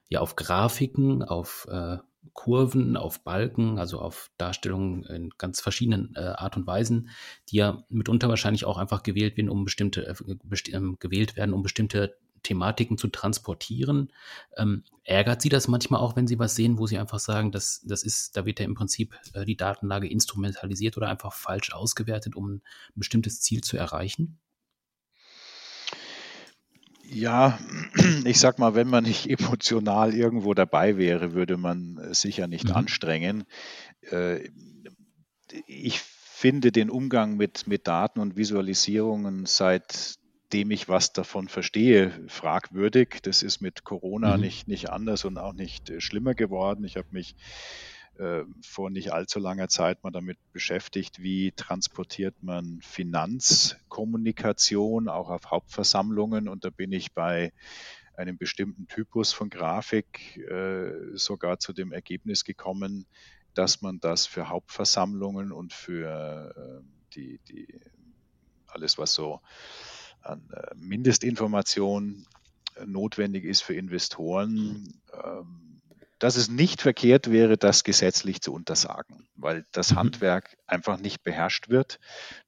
ja, 0.10 0.20
auf 0.20 0.36
Grafiken, 0.36 1.24
auf 1.24 1.68
äh, 1.70 1.98
Kurven, 2.34 2.98
auf 2.98 3.24
Balken, 3.24 3.80
also 3.80 4.00
auf 4.00 4.30
Darstellungen 4.38 5.04
in 5.06 5.30
ganz 5.38 5.60
verschiedenen 5.60 6.14
äh, 6.16 6.20
Art 6.20 6.56
und 6.56 6.68
Weisen, 6.68 7.10
die 7.50 7.58
ja 7.58 7.84
mitunter 7.90 8.30
wahrscheinlich 8.30 8.66
auch 8.66 8.78
einfach 8.78 9.04
gewählt 9.04 9.38
werden, 9.38 9.50
um 9.50 9.64
bestimmte 9.66 10.08
äh, 10.08 10.16
besti 10.44 10.72
ähm, 10.72 10.98
gewählt 11.00 11.36
werden, 11.36 11.54
um 11.54 11.64
bestimmte 11.64 12.18
Thematiken 12.44 12.98
zu 12.98 13.08
transportieren. 13.08 14.12
Ähm, 14.58 14.84
ärgert 15.04 15.42
Sie 15.42 15.50
das 15.50 15.68
manchmal 15.68 16.02
auch, 16.02 16.16
wenn 16.16 16.28
Sie 16.28 16.40
was 16.40 16.56
sehen, 16.56 16.78
wo 16.78 16.88
Sie 16.88 16.98
einfach 16.98 17.20
sagen, 17.20 17.52
das, 17.52 17.82
das 17.86 18.04
ist, 18.04 18.36
da 18.38 18.46
wird 18.46 18.60
ja 18.60 18.66
im 18.66 18.76
Prinzip 18.76 19.16
äh, 19.34 19.46
die 19.46 19.58
Datenlage 19.58 20.10
instrumentalisiert 20.10 20.98
oder 20.98 21.10
einfach 21.10 21.34
falsch 21.34 21.74
ausgewertet, 21.74 22.36
um 22.36 22.56
ein 22.56 22.62
bestimmtes 22.96 23.42
Ziel 23.42 23.62
zu 23.62 23.78
erreichen? 23.78 24.40
Ja, 27.04 27.60
ich 28.26 28.40
sag 28.40 28.58
mal, 28.58 28.74
wenn 28.74 28.88
man 28.88 29.04
nicht 29.04 29.30
emotional 29.30 30.14
irgendwo 30.14 30.54
dabei 30.54 30.98
wäre, 30.98 31.34
würde 31.34 31.58
man 31.58 32.00
sicher 32.14 32.48
nicht 32.48 32.70
mhm. 32.70 32.76
anstrengen. 32.76 33.44
Äh, 34.10 34.50
ich 35.68 36.00
finde 36.00 36.72
den 36.72 36.90
Umgang 36.90 37.38
mit, 37.38 37.68
mit 37.68 37.86
Daten 37.86 38.20
und 38.20 38.38
Visualisierungen 38.38 39.46
seitdem 40.52 40.72
ich 40.72 40.90
was 40.90 41.14
davon 41.14 41.48
verstehe, 41.48 42.12
fragwürdig. 42.28 43.20
Das 43.22 43.42
ist 43.42 43.62
mit 43.62 43.86
Corona 43.86 44.36
mhm. 44.36 44.44
nicht, 44.44 44.68
nicht 44.68 44.90
anders 44.90 45.24
und 45.24 45.38
auch 45.38 45.54
nicht 45.54 45.90
äh, 45.90 46.02
schlimmer 46.02 46.34
geworden. 46.34 46.84
Ich 46.84 46.98
habe 46.98 47.08
mich 47.12 47.38
äh, 48.20 48.42
vor 48.62 48.90
nicht 48.90 49.14
allzu 49.14 49.40
langer 49.40 49.70
Zeit 49.70 50.04
mal 50.04 50.12
damit 50.12 50.38
beschäftigt, 50.52 51.22
wie 51.22 51.54
transportiert 51.54 52.36
man 52.42 52.82
Finanzkommunikation 52.82 55.08
auch 55.08 55.30
auf 55.30 55.52
Hauptversammlungen. 55.52 56.50
Und 56.50 56.66
da 56.66 56.70
bin 56.70 56.92
ich 56.92 57.14
bei 57.14 57.54
einem 58.18 58.38
bestimmten 58.38 58.90
Typus 58.90 59.32
von 59.32 59.50
Grafik 59.50 60.36
äh, 60.36 60.92
sogar 61.14 61.60
zu 61.60 61.72
dem 61.72 61.94
Ergebnis 61.94 62.44
gekommen, 62.44 63.06
dass 63.54 63.82
man 63.82 64.02
das 64.02 64.28
für 64.28 64.50
Hauptversammlungen 64.50 65.54
und 65.54 65.72
für 65.72 66.54
äh, 66.58 66.82
die, 67.16 67.40
die 67.48 67.80
alles, 68.68 68.98
was 68.98 69.14
so 69.14 69.40
an 70.22 70.50
äh, 70.54 70.76
Mindestinformation 70.76 72.26
notwendig 72.86 73.46
ist 73.46 73.62
für 73.62 73.76
Investoren, 73.76 75.02
ähm, 75.14 75.72
dass 76.22 76.36
es 76.36 76.50
nicht 76.50 76.84
verkehrt 76.84 77.32
wäre, 77.32 77.58
das 77.58 77.84
gesetzlich 77.84 78.42
zu 78.42 78.54
untersagen, 78.54 79.28
weil 79.36 79.66
das 79.72 79.92
mhm. 79.92 79.96
Handwerk 79.96 80.56
einfach 80.68 81.00
nicht 81.00 81.24
beherrscht 81.24 81.70
wird. 81.70 82.00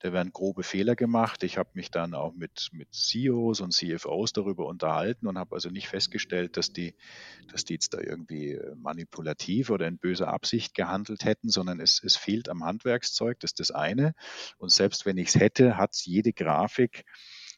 Da 0.02 0.14
werden 0.14 0.32
grobe 0.32 0.62
Fehler 0.62 0.96
gemacht. 0.96 1.42
Ich 1.42 1.58
habe 1.58 1.72
mich 1.74 1.90
dann 1.90 2.14
auch 2.14 2.36
mit, 2.36 2.70
mit 2.72 2.94
CEOs 2.94 3.62
und 3.62 3.74
CFOs 3.74 4.32
darüber 4.32 4.68
unterhalten 4.68 5.26
und 5.26 5.40
habe 5.40 5.56
also 5.56 5.70
nicht 5.70 5.88
festgestellt, 5.88 6.56
dass 6.56 6.72
die, 6.72 6.94
dass 7.52 7.66
die 7.66 7.74
jetzt 7.74 7.96
da 7.96 8.00
irgendwie 8.00 8.60
manipulativ 8.76 9.72
oder 9.72 9.88
in 9.88 9.98
böser 9.98 10.28
Absicht 10.28 10.76
gehandelt 10.76 11.26
hätten, 11.26 11.50
sondern 11.50 11.80
es, 11.80 12.00
es 12.04 12.16
fehlt 12.16 12.50
am 12.50 12.64
Handwerkszeug, 12.64 13.40
das 13.40 13.54
ist 13.54 13.60
das 13.60 13.72
eine. 13.72 14.14
Und 14.60 14.72
selbst 14.72 15.08
wenn 15.08 15.18
ich 15.18 15.30
es 15.30 15.36
hätte, 15.36 15.78
hat 15.78 15.96
jede 15.96 16.32
Grafik 16.32 17.06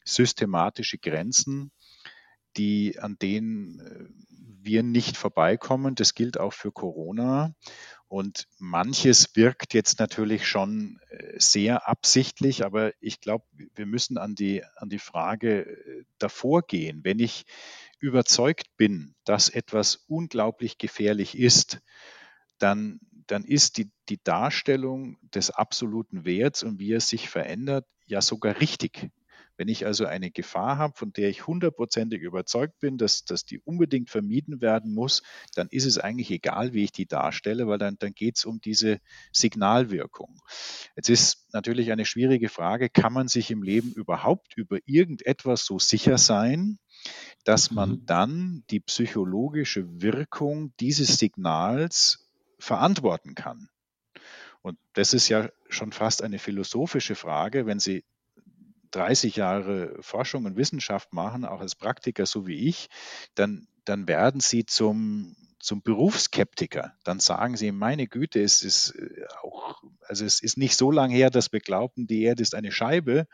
systematische 0.06 0.98
Grenzen, 0.98 1.70
die, 2.56 2.98
an 2.98 3.18
denen 3.18 3.80
äh, 3.80 4.06
wir 4.62 4.82
nicht 4.82 5.16
vorbeikommen. 5.16 5.94
Das 5.94 6.14
gilt 6.14 6.40
auch 6.40 6.52
für 6.52 6.72
Corona. 6.72 7.54
Und 8.08 8.46
manches 8.58 9.34
wirkt 9.34 9.74
jetzt 9.74 9.98
natürlich 9.98 10.46
schon 10.46 11.00
äh, 11.08 11.34
sehr 11.38 11.88
absichtlich, 11.88 12.64
aber 12.64 12.92
ich 13.00 13.20
glaube, 13.20 13.44
wir 13.74 13.86
müssen 13.86 14.16
an 14.16 14.34
die, 14.34 14.62
an 14.76 14.88
die 14.88 15.00
Frage 15.00 15.66
äh, 15.66 16.04
davor 16.18 16.62
gehen. 16.62 17.00
Wenn 17.02 17.18
ich 17.18 17.44
überzeugt 17.98 18.68
bin, 18.76 19.14
dass 19.24 19.48
etwas 19.48 20.04
unglaublich 20.06 20.78
gefährlich 20.78 21.36
ist, 21.36 21.80
dann, 22.58 23.00
dann 23.26 23.44
ist 23.44 23.76
die, 23.76 23.90
die 24.08 24.22
Darstellung 24.22 25.18
des 25.34 25.50
absoluten 25.50 26.24
Werts 26.24 26.62
und 26.62 26.78
wie 26.78 26.92
er 26.92 27.00
sich 27.00 27.28
verändert 27.28 27.86
ja 28.06 28.22
sogar 28.22 28.60
richtig. 28.60 29.10
Wenn 29.56 29.68
ich 29.68 29.86
also 29.86 30.06
eine 30.06 30.30
Gefahr 30.30 30.78
habe, 30.78 30.94
von 30.96 31.12
der 31.12 31.28
ich 31.28 31.46
hundertprozentig 31.46 32.20
überzeugt 32.20 32.78
bin, 32.80 32.98
dass, 32.98 33.24
dass 33.24 33.44
die 33.44 33.58
unbedingt 33.60 34.10
vermieden 34.10 34.60
werden 34.60 34.92
muss, 34.92 35.22
dann 35.54 35.68
ist 35.70 35.86
es 35.86 35.98
eigentlich 35.98 36.30
egal, 36.30 36.72
wie 36.72 36.84
ich 36.84 36.92
die 36.92 37.06
darstelle, 37.06 37.66
weil 37.66 37.78
dann, 37.78 37.96
dann 37.98 38.12
geht 38.12 38.36
es 38.36 38.44
um 38.44 38.60
diese 38.60 39.00
Signalwirkung. 39.32 40.40
Jetzt 40.94 41.08
ist 41.08 41.52
natürlich 41.52 41.92
eine 41.92 42.04
schwierige 42.04 42.48
Frage, 42.48 42.88
kann 42.90 43.12
man 43.12 43.28
sich 43.28 43.50
im 43.50 43.62
Leben 43.62 43.92
überhaupt 43.92 44.56
über 44.56 44.78
irgendetwas 44.84 45.64
so 45.64 45.78
sicher 45.78 46.18
sein, 46.18 46.78
dass 47.44 47.70
man 47.70 47.90
mhm. 47.90 48.06
dann 48.06 48.64
die 48.70 48.80
psychologische 48.80 50.02
Wirkung 50.02 50.72
dieses 50.80 51.18
Signals 51.18 52.28
verantworten 52.58 53.34
kann? 53.34 53.68
Und 54.62 54.78
das 54.94 55.14
ist 55.14 55.28
ja 55.28 55.48
schon 55.68 55.92
fast 55.92 56.22
eine 56.22 56.40
philosophische 56.40 57.14
Frage, 57.14 57.66
wenn 57.66 57.78
Sie 57.78 58.04
30 58.90 59.36
Jahre 59.36 59.96
Forschung 60.00 60.44
und 60.44 60.56
Wissenschaft 60.56 61.12
machen, 61.12 61.44
auch 61.44 61.60
als 61.60 61.74
Praktiker 61.74 62.26
so 62.26 62.46
wie 62.46 62.68
ich, 62.68 62.88
dann, 63.34 63.68
dann 63.84 64.08
werden 64.08 64.40
sie 64.40 64.66
zum, 64.66 65.36
zum 65.66 65.82
Berufsskeptiker. 65.82 66.94
Dann 67.02 67.18
sagen 67.18 67.56
sie, 67.56 67.72
meine 67.72 68.06
Güte, 68.06 68.40
es 68.40 68.62
ist 68.62 68.90
äh, 68.90 69.24
auch, 69.42 69.82
also 70.06 70.24
es 70.24 70.40
ist 70.40 70.56
nicht 70.56 70.76
so 70.76 70.90
lange 70.92 71.14
her, 71.14 71.28
dass 71.28 71.52
wir 71.52 71.58
glaubten, 71.58 72.06
die 72.06 72.22
Erde 72.22 72.42
ist 72.42 72.54
eine 72.54 72.70
Scheibe. 72.70 73.26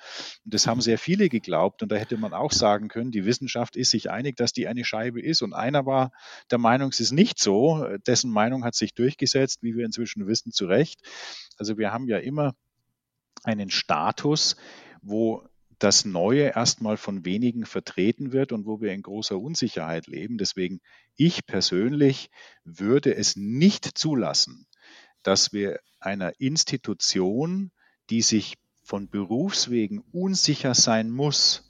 Und 0.45 0.55
das 0.55 0.67
haben 0.67 0.81
sehr 0.81 0.99
viele 0.99 1.29
geglaubt. 1.29 1.83
Und 1.83 1.93
da 1.93 1.97
hätte 1.97 2.17
man 2.17 2.33
auch 2.33 2.53
sagen 2.53 2.89
können, 2.89 3.11
die 3.11 3.27
Wissenschaft 3.27 3.77
ist 3.77 3.91
sich 3.91 4.11
einig, 4.11 4.37
dass 4.37 4.53
die 4.53 4.67
eine 4.67 4.85
Scheibe 4.85 5.21
ist. 5.21 5.43
Und 5.43 5.53
einer 5.53 5.85
war 5.85 6.13
der 6.51 6.59
Meinung, 6.59 6.89
es 6.89 7.01
ist 7.01 7.13
nicht 7.13 7.39
so. 7.39 7.87
Dessen 8.07 8.31
Meinung 8.31 8.65
hat 8.65 8.75
sich 8.75 8.95
durchgesetzt, 8.95 9.63
wie 9.63 9.77
wir 9.77 9.85
inzwischen 9.85 10.27
wissen, 10.27 10.53
zu 10.53 10.67
Recht. 10.67 11.01
Also 11.59 11.77
wir 11.77 11.93
haben 11.93 12.09
ja 12.09 12.19
immer 12.19 12.55
einen 13.45 13.71
Status, 13.71 14.57
wo 15.03 15.47
das 15.79 16.05
Neue 16.05 16.55
erstmal 16.55 16.97
von 16.97 17.25
wenigen 17.25 17.67
vertreten 17.67 18.33
wird 18.33 18.53
und 18.53 18.67
wo 18.67 18.81
wir 18.81 18.93
in 18.93 19.03
großer 19.03 19.37
Unsicherheit 19.37 20.07
leben. 20.07 20.39
Deswegen, 20.39 20.81
ich 21.17 21.45
persönlich 21.45 22.31
würde 22.65 23.15
es 23.15 23.35
nicht 23.35 23.99
zulassen, 23.99 24.69
dass 25.25 25.53
wir 25.53 25.81
einer 25.99 26.41
Institution, 26.41 27.73
die 28.11 28.23
sich 28.23 28.55
von 28.85 29.09
Berufswegen 29.09 30.05
unsicher 30.13 30.75
sein 30.75 31.11
muss, 31.11 31.69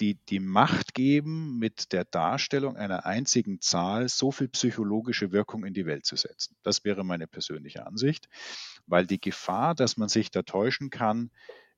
die 0.00 0.14
die 0.28 0.40
Macht 0.40 0.94
geben, 0.94 1.58
mit 1.58 1.92
der 1.92 2.04
Darstellung 2.04 2.76
einer 2.76 3.04
einzigen 3.04 3.60
Zahl 3.60 4.08
so 4.08 4.32
viel 4.32 4.48
psychologische 4.48 5.32
Wirkung 5.32 5.64
in 5.64 5.74
die 5.74 5.86
Welt 5.86 6.06
zu 6.06 6.16
setzen. 6.16 6.56
Das 6.62 6.84
wäre 6.84 7.04
meine 7.04 7.26
persönliche 7.26 7.86
Ansicht, 7.86 8.28
weil 8.86 9.06
die 9.06 9.20
Gefahr, 9.20 9.74
dass 9.74 9.96
man 9.96 10.08
sich 10.08 10.30
da 10.30 10.42
täuschen 10.42 10.90
kann, 10.90 11.30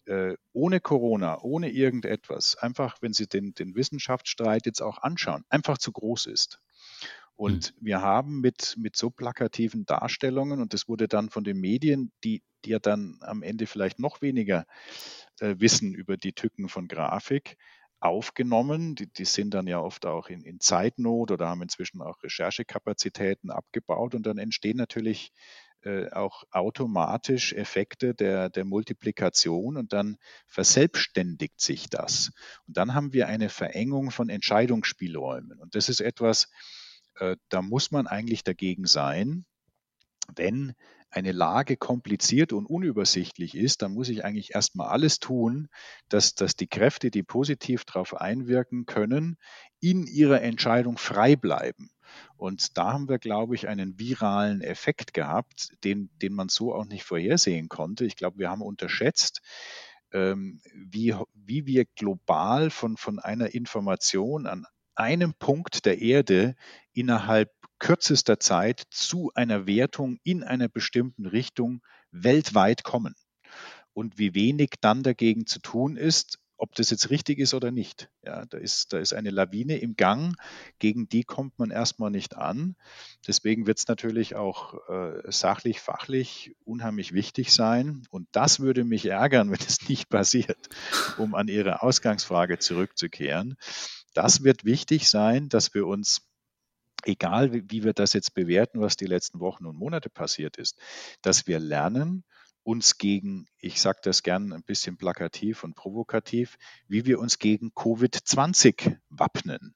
äh, 0.07 0.35
ohne 0.53 0.81
Corona, 0.81 1.41
ohne 1.43 1.71
irgendetwas, 1.71 2.57
einfach, 2.57 2.97
wenn 3.01 3.13
Sie 3.13 3.27
den, 3.27 3.55
den 3.55 3.75
Wissenschaftsstreit 3.75 4.67
jetzt 4.67 4.83
auch 4.83 4.99
anschauen, 4.99 5.45
einfach 5.49 5.79
zu 5.79 5.93
groß 5.93 6.27
ist. 6.27 6.61
Und 7.35 7.75
mhm. 7.75 7.87
wir 7.87 8.03
haben 8.03 8.41
mit, 8.41 8.77
mit 8.79 8.97
so 8.97 9.11
plakativen 9.11 9.87
Darstellungen, 9.87 10.61
und 10.61 10.75
das 10.75 10.89
wurde 10.89 11.09
dann 11.09 11.31
von 11.31 11.45
den 11.45 11.59
Medien, 11.59 12.13
die, 12.25 12.43
die 12.65 12.71
ja 12.71 12.79
dann 12.79 13.19
am 13.23 13.43
Ende 13.43 13.67
vielleicht 13.67 13.99
noch 13.99 14.23
weniger 14.23 14.67
äh, 15.41 15.57
wissen 15.59 15.95
über 15.95 16.17
die 16.17 16.33
Tücken 16.33 16.69
von 16.69 16.89
Grafik, 16.89 17.57
aufgenommen. 18.03 18.95
Die, 18.97 19.07
die 19.07 19.25
sind 19.25 19.55
dann 19.55 19.67
ja 19.67 19.81
oft 19.81 20.07
auch 20.07 20.29
in, 20.29 20.43
in 20.43 20.61
Zeitnot 20.61 21.31
oder 21.31 21.49
haben 21.49 21.63
inzwischen 21.63 22.03
auch 22.03 22.23
Recherchekapazitäten 22.23 23.51
abgebaut 23.51 24.15
und 24.15 24.27
dann 24.27 24.39
entstehen 24.39 24.77
natürlich 24.77 25.33
auch 26.13 26.45
automatisch 26.51 27.53
Effekte 27.53 28.15
der, 28.15 28.51
der 28.51 28.65
Multiplikation 28.65 29.77
und 29.77 29.93
dann 29.93 30.17
verselbstständigt 30.47 31.61
sich 31.61 31.91
das. 31.91 32.31
Und 32.67 32.77
dann 32.77 32.95
haben 32.95 33.13
wir 33.13 33.27
eine 33.29 33.49
Verengung 33.49 34.11
von 34.11 34.29
Entscheidungsspielräumen. 34.29 35.59
Und 35.59 35.75
das 35.75 35.89
ist 35.89 36.01
etwas, 36.01 36.49
äh, 37.17 37.37
da 37.49 37.63
muss 37.63 37.91
man 37.91 38.07
eigentlich 38.07 38.45
dagegen 38.45 38.87
sein, 38.87 39.45
wenn 40.37 40.75
eine 41.11 41.33
Lage 41.33 41.77
kompliziert 41.77 42.53
und 42.53 42.65
unübersichtlich 42.67 43.55
ist, 43.55 43.83
dann 43.83 43.93
muss 43.93 44.09
ich 44.09 44.25
eigentlich 44.25 44.55
erstmal 44.55 44.89
alles 44.89 45.19
tun, 45.19 45.69
dass, 46.09 46.35
dass 46.35 46.57
die 46.57 46.69
Kräfte, 46.69 47.11
die 47.11 47.23
positiv 47.23 47.85
darauf 47.85 48.15
einwirken 48.15 48.87
können, 48.87 49.37
in 49.81 50.07
ihrer 50.07 50.41
Entscheidung 50.41 50.97
frei 50.97 51.37
bleiben. 51.37 51.91
Und 52.37 52.77
da 52.79 52.93
haben 52.93 53.09
wir, 53.09 53.19
glaube 53.19 53.55
ich, 53.55 53.69
einen 53.69 53.99
viralen 53.99 54.61
Effekt 54.61 55.15
gehabt, 55.15 55.73
den, 55.85 56.11
den 56.21 56.35
man 56.35 56.49
so 56.49 56.75
auch 56.75 56.85
nicht 56.85 57.05
vorhersehen 57.05 57.69
konnte. 57.69 58.05
Ich 58.05 58.17
glaube, 58.17 58.39
wir 58.39 58.51
haben 58.51 58.63
unterschätzt, 58.63 59.41
ähm, 60.13 60.61
wie, 60.75 61.15
wie 61.35 61.67
wir 61.67 61.85
global 61.97 62.71
von, 62.71 62.97
von 62.97 63.19
einer 63.19 63.55
Information 63.55 64.47
an 64.47 64.67
einem 64.95 65.35
Punkt 65.35 65.87
der 65.87 66.01
Erde 66.01 66.55
innerhalb 66.93 67.51
kürzester 67.79 68.39
Zeit 68.39 68.85
zu 68.91 69.33
einer 69.35 69.67
Wertung 69.67 70.19
in 70.23 70.45
einer 70.45 70.69
bestimmten 70.69 71.27
Richtung 71.27 71.83
weltweit 72.11 72.85
kommen. 72.85 73.15
Und 73.95 74.19
wie 74.19 74.35
wenig 74.35 74.75
dann 74.81 75.03
dagegen 75.03 75.47
zu 75.47 75.59
tun 75.61 75.97
ist, 75.97 76.39
ob 76.63 76.77
das 76.77 76.91
jetzt 76.91 77.11
richtig 77.11 77.41
ist 77.41 77.55
oder 77.55 77.73
nicht. 77.73 78.09
Ja, 78.25 78.47
da 78.47 78.57
ist, 78.57 78.93
da 78.93 78.99
ist 78.99 79.13
eine 79.15 79.31
Lawine 79.31 79.79
im 79.79 79.97
Gang, 79.97 80.37
gegen 80.79 81.09
die 81.09 81.25
kommt 81.25 81.59
man 81.59 81.73
erstmal 81.73 82.13
nicht 82.13 82.37
an. 82.37 82.77
Deswegen 83.27 83.67
wird 83.67 83.79
es 83.79 83.89
natürlich 83.89 84.37
auch 84.37 84.89
äh, 84.89 85.23
sachlich, 85.33 85.81
fachlich 85.81 86.55
unheimlich 86.65 87.13
wichtig 87.15 87.53
sein. 87.53 88.05
Und 88.11 88.29
das 88.31 88.61
würde 88.61 88.85
mich 88.85 89.07
ärgern, 89.07 89.51
wenn 89.51 89.59
es 89.59 89.89
nicht 89.89 90.09
passiert, 90.09 90.69
um 91.19 91.35
an 91.35 91.49
Ihre 91.49 91.83
Ausgangsfrage 91.83 92.61
zurückzukehren. 92.61 93.57
Das 94.15 94.45
wird 94.45 94.65
wichtig 94.65 95.11
sein, 95.11 95.49
dass 95.49 95.75
wir 95.75 95.85
uns 95.85 96.29
egal 97.03 97.53
wie, 97.53 97.65
wie 97.71 97.83
wir 97.83 97.93
das 97.93 98.13
jetzt 98.13 98.35
bewerten, 98.35 98.81
was 98.81 98.97
die 98.97 99.07
letzten 99.07 99.41
Wochen 99.41 99.67
und 99.67 99.77
Monate 99.77 100.11
passiert 100.11 100.59
ist, 100.59 100.79
dass 101.23 101.49
wir 101.49 101.59
lernen, 101.59 102.23
uns 102.65 102.99
gegen, 102.99 103.47
ich 103.59 103.81
sage 103.81 104.01
das 104.03 104.23
gern 104.23 104.53
ein 104.53 104.63
bisschen 104.63 104.97
plakativ 104.97 105.65
und 105.65 105.75
provokativ, 105.75 106.57
wie 106.89 107.07
wir 107.07 107.19
uns 107.19 107.39
gegen 107.39 107.71
Covid-20 107.71 108.97
wappnen. 109.09 109.75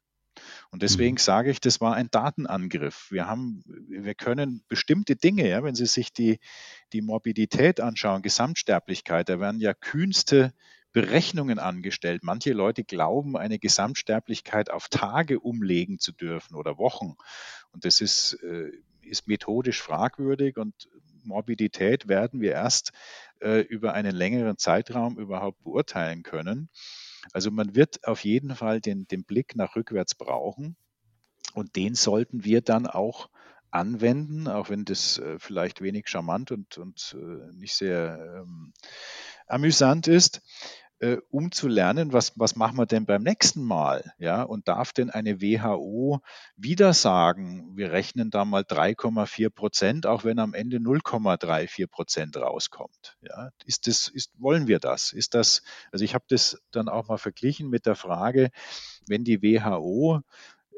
Und 0.70 0.82
deswegen 0.82 1.14
mhm. 1.14 1.20
sage 1.20 1.50
ich, 1.50 1.60
das 1.60 1.80
war 1.80 1.94
ein 1.94 2.10
Datenangriff. 2.10 3.10
Wir 3.10 3.26
haben, 3.26 3.62
wir 3.88 4.14
können 4.14 4.62
bestimmte 4.68 5.16
Dinge, 5.16 5.48
ja, 5.48 5.62
wenn 5.62 5.74
Sie 5.74 5.86
sich 5.86 6.12
die, 6.12 6.38
die 6.92 7.02
Morbidität 7.02 7.80
anschauen, 7.80 8.22
Gesamtsterblichkeit, 8.22 9.28
da 9.28 9.40
werden 9.40 9.60
ja 9.60 9.74
kühnste 9.74 10.52
Berechnungen 10.92 11.58
angestellt. 11.58 12.22
Manche 12.22 12.52
Leute 12.52 12.84
glauben, 12.84 13.36
eine 13.36 13.58
Gesamtsterblichkeit 13.58 14.70
auf 14.70 14.88
Tage 14.88 15.40
umlegen 15.40 15.98
zu 15.98 16.12
dürfen 16.12 16.54
oder 16.54 16.78
Wochen. 16.78 17.16
Und 17.72 17.84
das 17.84 18.00
ist, 18.00 18.34
äh, 18.42 18.70
ist 19.02 19.28
methodisch 19.28 19.82
fragwürdig 19.82 20.56
und 20.56 20.88
Morbidität 21.26 22.08
werden 22.08 22.40
wir 22.40 22.52
erst 22.52 22.92
äh, 23.40 23.60
über 23.60 23.92
einen 23.92 24.14
längeren 24.14 24.58
Zeitraum 24.58 25.18
überhaupt 25.18 25.62
beurteilen 25.62 26.22
können. 26.22 26.68
Also 27.32 27.50
man 27.50 27.74
wird 27.74 28.06
auf 28.06 28.24
jeden 28.24 28.54
Fall 28.54 28.80
den, 28.80 29.06
den 29.08 29.24
Blick 29.24 29.56
nach 29.56 29.76
rückwärts 29.76 30.14
brauchen 30.14 30.76
und 31.54 31.76
den 31.76 31.94
sollten 31.94 32.44
wir 32.44 32.60
dann 32.60 32.86
auch 32.86 33.28
anwenden, 33.70 34.48
auch 34.48 34.70
wenn 34.70 34.84
das 34.84 35.18
äh, 35.18 35.38
vielleicht 35.38 35.80
wenig 35.80 36.08
charmant 36.08 36.50
und, 36.50 36.78
und 36.78 37.16
äh, 37.18 37.52
nicht 37.54 37.74
sehr 37.74 38.42
ähm, 38.42 38.72
amüsant 39.46 40.08
ist. 40.08 40.42
Äh, 40.98 41.18
um 41.30 41.52
zu 41.52 41.68
lernen, 41.68 42.12
was, 42.12 42.32
was 42.36 42.56
machen 42.56 42.78
wir 42.78 42.86
denn 42.86 43.04
beim 43.06 43.22
nächsten 43.22 43.62
Mal? 43.62 44.12
Ja, 44.18 44.42
und 44.42 44.68
darf 44.68 44.92
denn 44.92 45.10
eine 45.10 45.40
WHO 45.40 46.20
wieder 46.56 46.94
sagen, 46.94 47.76
wir 47.76 47.92
rechnen 47.92 48.30
da 48.30 48.44
mal 48.44 48.62
3,4 48.62 49.50
Prozent, 49.50 50.06
auch 50.06 50.24
wenn 50.24 50.38
am 50.38 50.54
Ende 50.54 50.78
0,34 50.78 51.86
Prozent 51.86 52.36
rauskommt? 52.36 53.16
Ja, 53.20 53.50
ist 53.66 53.86
das, 53.86 54.08
ist, 54.08 54.32
wollen 54.38 54.68
wir 54.68 54.78
das? 54.78 55.12
Ist 55.12 55.34
das, 55.34 55.62
also 55.92 56.04
ich 56.04 56.14
habe 56.14 56.24
das 56.28 56.58
dann 56.70 56.88
auch 56.88 57.08
mal 57.08 57.18
verglichen 57.18 57.68
mit 57.68 57.86
der 57.86 57.96
Frage, 57.96 58.50
wenn 59.06 59.24
die 59.24 59.42
WHO 59.42 60.22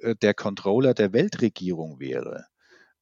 äh, 0.02 0.16
der 0.16 0.34
Controller 0.34 0.94
der 0.94 1.12
Weltregierung 1.12 2.00
wäre, 2.00 2.46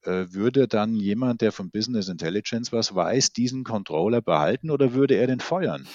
äh, 0.02 0.26
würde 0.30 0.68
dann 0.68 0.94
jemand, 0.94 1.40
der 1.40 1.52
von 1.52 1.70
Business 1.70 2.08
Intelligence 2.08 2.72
was 2.72 2.94
weiß, 2.94 3.32
diesen 3.32 3.64
Controller 3.64 4.20
behalten 4.20 4.70
oder 4.70 4.92
würde 4.92 5.14
er 5.14 5.26
den 5.26 5.40
feuern? 5.40 5.86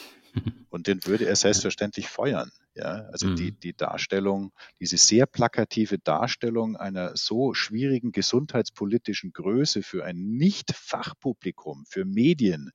Und 0.69 0.87
den 0.87 1.05
würde 1.05 1.25
er 1.25 1.35
selbstverständlich 1.35 2.07
feuern. 2.07 2.51
Ja, 2.73 3.09
also 3.11 3.27
mhm. 3.27 3.35
die, 3.35 3.51
die 3.51 3.73
Darstellung, 3.75 4.53
diese 4.79 4.95
sehr 4.95 5.25
plakative 5.25 5.99
Darstellung 5.99 6.77
einer 6.77 7.17
so 7.17 7.53
schwierigen 7.53 8.13
gesundheitspolitischen 8.13 9.33
Größe 9.33 9.83
für 9.83 10.05
ein 10.05 10.37
Nicht-Fachpublikum, 10.37 11.83
für 11.89 12.05
Medien, 12.05 12.71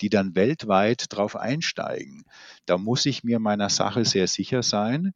die 0.00 0.10
dann 0.10 0.36
weltweit 0.36 1.06
drauf 1.08 1.34
einsteigen, 1.34 2.24
da 2.66 2.78
muss 2.78 3.04
ich 3.04 3.24
mir 3.24 3.40
meiner 3.40 3.68
Sache 3.68 4.04
sehr 4.04 4.28
sicher 4.28 4.62
sein. 4.62 5.12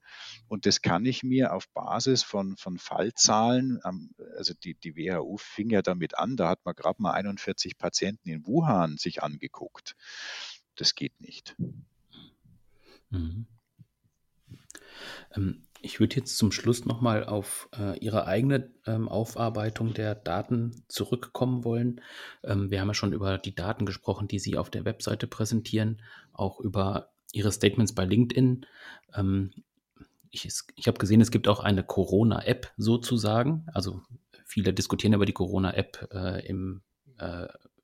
Und 0.49 0.67
das 0.67 0.83
kann 0.83 1.07
ich 1.07 1.23
mir 1.23 1.53
auf 1.53 1.69
Basis 1.69 2.25
von, 2.25 2.57
von 2.57 2.79
Fallzahlen, 2.79 3.81
also 4.37 4.55
die, 4.55 4.75
die 4.75 4.97
WHO 4.97 5.37
fing 5.37 5.71
ja 5.71 5.83
damit 5.83 6.19
an, 6.19 6.37
da 6.37 6.49
hat 6.49 6.65
man 6.65 6.75
gerade 6.75 7.01
mal 7.01 7.13
41 7.13 7.79
Patienten 7.79 8.29
in 8.29 8.45
Wuhan 8.45 8.97
sich 8.97 9.23
angeguckt. 9.23 9.95
Das 10.77 10.95
geht 10.95 11.21
nicht. 11.21 11.57
Mhm. 13.11 13.47
Ähm, 15.35 15.63
ich 15.83 16.01
würde 16.01 16.17
jetzt 16.17 16.37
zum 16.37 16.53
Schluss 16.53 16.85
nochmal 16.85 17.25
auf 17.25 17.69
äh, 17.79 17.99
Ihre 17.99 18.27
eigene 18.27 18.73
ähm, 18.87 19.09
Aufarbeitung 19.09 19.95
der 19.95 20.15
Daten 20.15 20.83
zurückkommen 20.89 21.65
wollen. 21.65 22.01
Ähm, 22.43 22.71
wir 22.71 22.81
haben 22.81 22.89
ja 22.89 22.95
schon 22.95 23.13
über 23.13 23.39
die 23.39 23.55
Daten 23.55 23.87
gesprochen, 23.87 24.29
die 24.29 24.39
Sie 24.39 24.57
auf 24.57 24.71
der 24.71 24.85
Webseite 24.85 25.27
präsentieren, 25.27 26.03
auch 26.33 26.61
über 26.61 27.11
Ihre 27.33 27.53
Statements 27.53 27.95
bei 27.95 28.05
LinkedIn. 28.05 28.67
Ähm, 29.15 29.51
ich, 30.31 30.49
ich 30.75 30.87
habe 30.89 30.99
gesehen, 30.99 31.21
es 31.21 31.31
gibt 31.31 31.49
auch 31.49 31.61
eine 31.61 31.85
Corona-App 31.85 32.73
sozusagen. 32.77 33.67
Also 33.73 34.03
viele 34.45 34.73
diskutieren 34.73 35.13
über 35.13 35.27
die 35.27 35.33
Corona-App 35.33 36.09
äh, 36.13 36.47
im, 36.47 36.83
äh, 37.19 37.45
im 37.45 37.76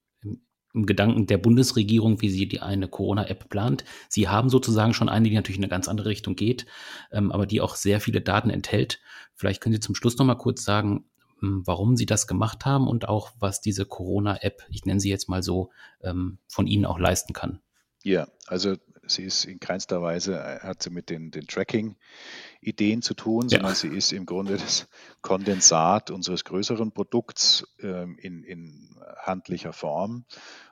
Gedanken 0.74 1.26
der 1.26 1.38
Bundesregierung, 1.38 2.22
wie 2.22 2.30
sie 2.30 2.48
die 2.48 2.60
eine 2.60 2.88
Corona-App 2.88 3.48
plant. 3.48 3.84
Sie 4.08 4.28
haben 4.28 4.48
sozusagen 4.48 4.94
schon 4.94 5.08
eine, 5.08 5.28
die 5.28 5.34
natürlich 5.34 5.58
in 5.58 5.64
eine 5.64 5.70
ganz 5.70 5.88
andere 5.88 6.08
Richtung 6.08 6.34
geht, 6.34 6.66
ähm, 7.10 7.30
aber 7.30 7.46
die 7.46 7.60
auch 7.60 7.76
sehr 7.76 8.00
viele 8.00 8.20
Daten 8.20 8.50
enthält. 8.50 9.00
Vielleicht 9.34 9.60
können 9.60 9.74
Sie 9.74 9.80
zum 9.80 9.94
Schluss 9.94 10.16
noch 10.16 10.24
mal 10.24 10.36
kurz 10.36 10.64
sagen, 10.64 11.04
ähm, 11.42 11.62
warum 11.66 11.96
Sie 11.96 12.06
das 12.06 12.26
gemacht 12.26 12.64
haben 12.64 12.88
und 12.88 13.08
auch, 13.08 13.32
was 13.38 13.60
diese 13.60 13.84
Corona-App, 13.84 14.62
ich 14.70 14.84
nenne 14.86 15.00
sie 15.00 15.10
jetzt 15.10 15.28
mal 15.28 15.42
so, 15.42 15.70
ähm, 16.02 16.38
von 16.48 16.66
Ihnen 16.66 16.86
auch 16.86 16.98
leisten 16.98 17.34
kann. 17.34 17.60
Ja, 18.02 18.28
also 18.46 18.76
sie 19.06 19.24
ist 19.24 19.44
in 19.44 19.60
keinster 19.60 20.02
Weise, 20.02 20.38
äh, 20.38 20.60
hat 20.60 20.82
sie 20.82 20.90
mit 20.90 21.10
den, 21.10 21.30
den 21.30 21.46
Tracking-Ideen 21.46 23.02
zu 23.02 23.14
tun, 23.14 23.48
sondern 23.48 23.70
ja. 23.70 23.74
sie 23.74 23.88
ist 23.88 24.12
im 24.12 24.26
Grunde 24.26 24.56
das 24.56 24.88
Kondensat 25.20 26.10
unseres 26.10 26.44
größeren 26.44 26.92
Produkts 26.92 27.66
ähm, 27.80 28.16
in, 28.18 28.42
in 28.44 28.96
handlicher 29.16 29.72
Form. 29.72 30.24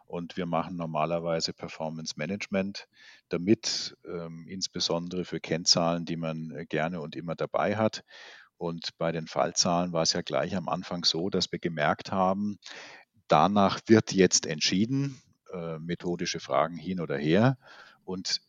Und 0.06 0.36
wir 0.36 0.46
machen 0.46 0.76
normalerweise 0.76 1.52
Performance 1.52 2.14
Management, 2.16 2.88
damit 3.28 3.96
ähm, 4.04 4.46
insbesondere 4.48 5.24
für 5.24 5.38
Kennzahlen, 5.38 6.04
die 6.04 6.16
man 6.16 6.50
äh, 6.50 6.66
gerne 6.66 7.00
und 7.00 7.14
immer 7.14 7.36
dabei 7.36 7.76
hat. 7.76 8.04
Und 8.56 8.98
bei 8.98 9.12
den 9.12 9.26
Fallzahlen 9.26 9.92
war 9.92 10.02
es 10.02 10.12
ja 10.12 10.22
gleich 10.22 10.56
am 10.56 10.68
Anfang 10.68 11.04
so, 11.04 11.30
dass 11.30 11.50
wir 11.52 11.58
gemerkt 11.58 12.12
haben, 12.12 12.58
danach 13.28 13.80
wird 13.86 14.12
jetzt 14.12 14.46
entschieden, 14.46 15.22
äh, 15.52 15.78
methodische 15.78 16.40
Fragen 16.40 16.76
hin 16.76 17.00
oder 17.00 17.16
her. 17.16 17.56
Und 18.04 18.40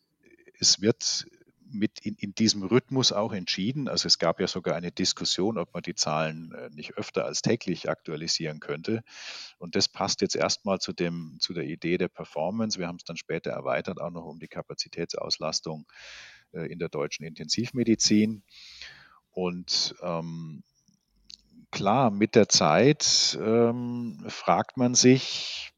es 0.58 0.80
wird 0.80 1.26
mit 1.72 2.00
in, 2.00 2.14
in, 2.16 2.34
diesem 2.34 2.62
Rhythmus 2.62 3.12
auch 3.12 3.32
entschieden. 3.32 3.88
Also 3.88 4.06
es 4.06 4.18
gab 4.18 4.40
ja 4.40 4.46
sogar 4.46 4.76
eine 4.76 4.92
Diskussion, 4.92 5.58
ob 5.58 5.72
man 5.72 5.82
die 5.82 5.94
Zahlen 5.94 6.52
äh, 6.52 6.70
nicht 6.70 6.96
öfter 6.96 7.24
als 7.24 7.42
täglich 7.42 7.88
aktualisieren 7.88 8.60
könnte. 8.60 9.02
Und 9.58 9.74
das 9.74 9.88
passt 9.88 10.20
jetzt 10.20 10.36
erstmal 10.36 10.78
zu, 10.78 10.92
dem, 10.92 11.38
zu 11.40 11.52
der 11.54 11.64
Idee 11.64 11.98
der 11.98 12.08
Performance. 12.08 12.78
Wir 12.78 12.88
haben 12.88 12.96
es 12.96 13.04
dann 13.04 13.16
später 13.16 13.50
erweitert, 13.50 14.00
auch 14.00 14.10
noch 14.10 14.24
um 14.24 14.38
die 14.38 14.48
Kapazitätsauslastung 14.48 15.86
äh, 16.52 16.70
in 16.70 16.78
der 16.78 16.88
deutschen 16.88 17.24
Intensivmedizin. 17.24 18.42
Und 19.30 19.94
ähm, 20.02 20.62
klar, 21.70 22.10
mit 22.10 22.34
der 22.34 22.48
Zeit 22.48 23.38
ähm, 23.40 24.24
fragt 24.28 24.76
man 24.76 24.94
sich, 24.94 25.71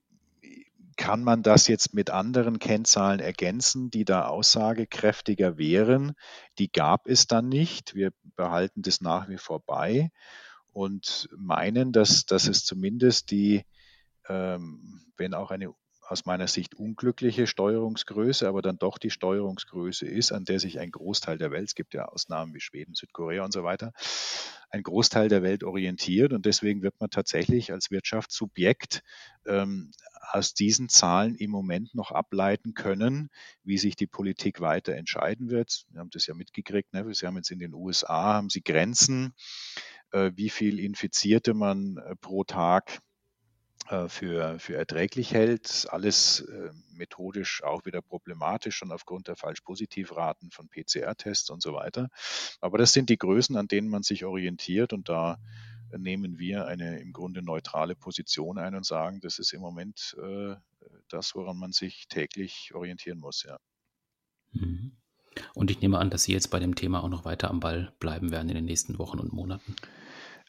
kann 0.97 1.23
man 1.25 1.43
das 1.43 1.69
jetzt 1.69 1.95
mit 1.95 2.11
anderen 2.11 2.59
Kennzahlen 2.59 3.21
ergänzen, 3.21 3.91
die 3.91 4.05
da 4.05 4.27
aussagekräftiger 4.27 5.59
wären? 5.59 6.15
Die 6.59 6.71
gab 6.71 7.07
es 7.07 7.27
dann 7.27 7.49
nicht. 7.49 7.95
Wir 7.95 8.13
behalten 8.37 8.83
das 8.83 9.01
nach 9.01 9.29
wie 9.29 9.39
vor 9.39 9.61
bei 9.65 10.11
und 10.73 11.29
meinen, 11.37 11.93
dass, 11.93 12.27
dass 12.27 12.47
es 12.47 12.65
zumindest 12.65 13.31
die, 13.31 13.65
ähm, 14.29 15.07
wenn 15.17 15.35
auch 15.35 15.51
eine 15.51 15.75
aus 16.07 16.27
meiner 16.27 16.49
Sicht 16.49 16.75
unglückliche 16.75 17.47
Steuerungsgröße, 17.47 18.47
aber 18.47 18.63
dann 18.63 18.79
doch 18.79 18.99
die 18.99 19.11
Steuerungsgröße 19.11 20.07
ist, 20.07 20.33
an 20.33 20.45
der 20.45 20.61
sich 20.61 20.79
ein 20.79 20.91
Großteil 20.91 21.39
der 21.39 21.51
Welt, 21.51 21.69
es 21.69 21.75
gibt 21.75 21.95
ja 21.95 22.07
Ausnahmen 22.07 22.55
wie 22.55 22.61
Schweden, 22.61 22.95
Südkorea 22.95 23.45
und 23.45 23.53
so 23.53 23.65
weiter, 23.65 23.93
ein 24.71 24.83
Großteil 24.83 25.29
der 25.29 25.43
Welt 25.43 25.65
orientiert. 25.65 26.33
Und 26.33 26.47
deswegen 26.47 26.83
wird 26.83 27.01
man 27.01 27.09
tatsächlich 27.09 27.73
als 27.73 27.91
Wirtschaftssubjekt 27.91 29.03
ähm, 29.47 29.93
aus 30.33 30.53
diesen 30.53 30.89
Zahlen 30.89 31.37
im 31.37 31.51
Moment 31.51 31.95
noch 31.95 32.11
ableiten 32.11 32.75
können, 32.75 33.29
wie 33.63 33.79
sich 33.79 33.97
die 33.97 34.07
Politik 34.07 34.61
weiter 34.61 34.95
entscheiden 34.95 35.51
wird. 35.51 35.85
Wir 35.91 36.01
haben 36.01 36.11
das 36.11 36.27
ja 36.27 36.35
mitgekriegt. 36.35 36.93
Ne? 36.93 37.07
Sie 37.15 37.27
haben 37.27 37.37
jetzt 37.37 37.51
in 37.51 37.61
den 37.61 37.73
USA 37.73 38.35
haben 38.35 38.51
sie 38.51 38.63
Grenzen, 38.63 39.35
äh, 40.11 40.33
wie 40.35 40.51
viel 40.51 40.81
Infizierte 40.81 41.55
man 41.55 41.99
äh, 41.99 42.17
pro 42.17 42.45
Tag 42.45 43.01
für, 44.09 44.59
für 44.59 44.77
erträglich 44.77 45.33
hält. 45.33 45.87
Alles 45.91 46.41
äh, 46.41 46.71
methodisch 46.93 47.63
auch 47.63 47.85
wieder 47.85 48.03
problematisch, 48.03 48.77
schon 48.77 48.93
aufgrund 48.93 49.29
der 49.29 49.37
Falsch-Positiv-Raten 49.37 50.51
von 50.51 50.69
PCR-Tests 50.69 51.51
und 51.51 51.63
so 51.63 51.75
weiter. 51.75 52.09
Aber 52.61 52.79
das 52.79 52.93
sind 52.93 53.11
die 53.11 53.19
Größen, 53.19 53.57
an 53.57 53.69
denen 53.69 53.89
man 53.89 54.03
sich 54.03 54.25
orientiert 54.25 54.93
und 54.93 55.09
da 55.09 55.39
nehmen 55.97 56.39
wir 56.39 56.67
eine 56.67 57.01
im 57.01 57.13
Grunde 57.13 57.43
neutrale 57.43 57.95
Position 57.95 58.59
ein 58.59 58.75
und 58.75 58.85
sagen, 58.85 59.21
das 59.21 59.39
ist 59.39 59.53
im 59.53 59.61
Moment 59.61 60.17
äh, 60.23 60.55
das, 61.09 61.35
woran 61.35 61.59
man 61.59 61.73
sich 61.73 62.09
täglich 62.09 62.73
orientieren 62.75 63.19
muss, 63.19 63.45
ja. 63.45 63.59
Mhm. 64.53 64.97
Und 65.55 65.71
ich 65.71 65.81
nehme 65.81 65.99
an, 65.99 66.11
dass 66.11 66.25
Sie 66.25 66.33
jetzt 66.33 66.51
bei 66.51 66.61
dem 66.61 66.75
Thema 66.75 67.03
auch 67.03 67.09
noch 67.09 67.25
weiter 67.25 67.51
am 67.51 67.61
Ball 67.61 67.93
bleiben 67.99 68.31
werden 68.31 68.49
in 68.49 68.55
den 68.55 68.65
nächsten 68.65 68.99
Wochen 68.99 69.19
und 69.19 69.33
Monaten. 69.33 69.75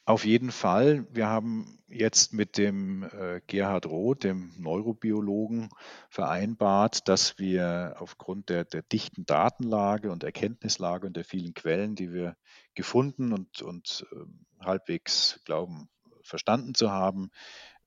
Auf 0.08 0.24
jeden 0.24 0.52
Fall. 0.52 1.08
Wir 1.12 1.26
haben 1.26 1.80
jetzt 1.88 2.32
mit 2.32 2.60
dem 2.60 3.02
äh, 3.04 3.41
Gerhard 3.48 3.88
Roth, 3.88 4.24
dem 4.24 4.54
Neurobiologen, 4.56 5.70
vereinbart, 6.10 7.08
dass 7.08 7.39
wir 7.39 7.96
aufgrund 7.98 8.50
der, 8.50 8.65
der, 8.65 8.84
dichten 8.84 9.26
Datenlage 9.26 10.12
und 10.12 10.24
Erkenntnislage 10.24 11.08
und 11.08 11.18
der 11.18 11.24
vielen 11.24 11.56
Quellen, 11.56 11.96
die 11.96 12.13
wir 12.13 12.38
gefunden 12.76 13.34
und, 13.34 13.63
und 13.63 14.06
äh, 14.12 14.63
halbwegs 14.63 15.41
glauben, 15.44 15.89
verstanden 16.22 16.76
zu 16.76 16.91
haben, 16.91 17.32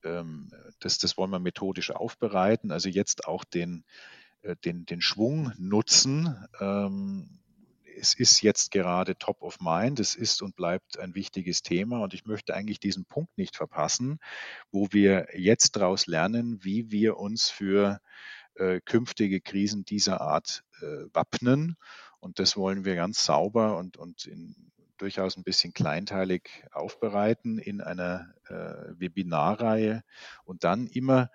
ähm, 0.03 0.51
das, 0.81 0.97
das 0.97 1.17
wollen 1.17 1.31
wir 1.31 1.39
methodisch 1.39 1.91
aufbereiten. 1.91 2.73
Also 2.73 2.89
jetzt 2.89 3.27
auch 3.27 3.45
den, 3.45 3.85
äh, 4.41 4.57
den, 4.57 4.85
den 4.85 5.01
Schwung 5.01 5.53
nutzen, 5.57 6.35
ähm, 6.59 7.39
es 7.99 8.13
ist 8.13 8.41
jetzt 8.41 8.71
gerade 8.71 9.17
top 9.17 9.41
of 9.41 9.59
mind, 9.59 9.99
es 9.99 10.15
ist 10.15 10.41
und 10.41 10.55
bleibt 10.55 10.99
ein 10.99 11.15
wichtiges 11.15 11.61
Thema 11.61 11.99
und 11.99 12.13
ich 12.13 12.25
möchte 12.25 12.55
eigentlich 12.55 12.79
diesen 12.79 13.05
Punkt 13.05 13.37
nicht 13.37 13.55
verpassen, 13.55 14.19
wo 14.71 14.87
wir 14.91 15.27
jetzt 15.35 15.75
daraus 15.75 16.07
lernen, 16.07 16.63
wie 16.63 16.91
wir 16.91 17.17
uns 17.17 17.49
für 17.49 17.99
äh, 18.55 18.79
künftige 18.81 19.41
Krisen 19.41 19.85
dieser 19.85 20.21
Art 20.21 20.63
äh, 20.81 21.05
wappnen. 21.13 21.77
Und 22.19 22.39
das 22.39 22.57
wollen 22.57 22.85
wir 22.85 22.95
ganz 22.95 23.23
sauber 23.23 23.77
und, 23.77 23.97
und 23.97 24.25
in, 24.25 24.71
durchaus 24.97 25.37
ein 25.37 25.43
bisschen 25.43 25.73
kleinteilig 25.73 26.65
aufbereiten 26.71 27.57
in 27.57 27.81
einer 27.81 28.33
äh, 28.47 28.99
Webinarreihe 28.99 30.03
und 30.43 30.63
dann 30.63 30.87
immer 30.87 31.29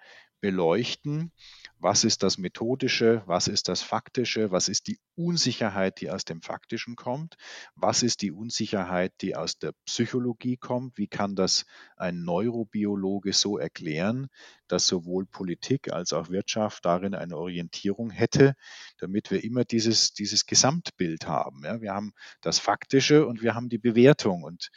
beleuchten, 0.45 1.33
was 1.79 2.05
ist 2.05 2.23
das 2.23 2.37
Methodische, 2.37 3.23
was 3.25 3.49
ist 3.49 3.67
das 3.69 3.81
Faktische, 3.81 4.51
was 4.51 4.69
ist 4.69 4.89
die 4.89 4.99
Unsicherheit, 5.15 6.03
die 6.03 6.11
aus 6.11 6.27
dem 6.27 6.43
Faktischen 6.43 6.97
kommt, 6.97 7.37
was 7.75 8.03
ist 8.03 8.21
die 8.21 8.31
Unsicherheit, 8.31 9.15
die 9.23 9.37
aus 9.37 9.59
der 9.59 9.73
Psychologie 9.87 10.59
kommt, 10.59 10.99
wie 10.99 11.07
kann 11.07 11.35
das 11.35 11.65
ein 11.97 12.25
Neurobiologe 12.25 13.33
so 13.33 13.57
erklären, 13.57 14.29
dass 14.69 14.87
sowohl 14.87 15.25
Politik 15.25 15.91
als 15.91 16.13
auch 16.13 16.29
Wirtschaft 16.29 16.85
darin 16.85 17.15
eine 17.15 17.39
Orientierung 17.39 18.11
hätte, 18.11 18.55
damit 18.99 19.31
wir 19.31 19.43
immer 19.43 19.65
dieses, 19.65 20.13
dieses 20.13 20.45
Gesamtbild 20.45 21.27
haben. 21.27 21.65
Ja, 21.65 21.81
wir 21.81 21.95
haben 21.95 22.13
das 22.43 22.59
Faktische 22.59 23.27
und 23.27 23.41
wir 23.41 23.55
haben 23.55 23.71
die 23.71 23.79
Bewertung. 23.79 24.43
Und 24.43 24.69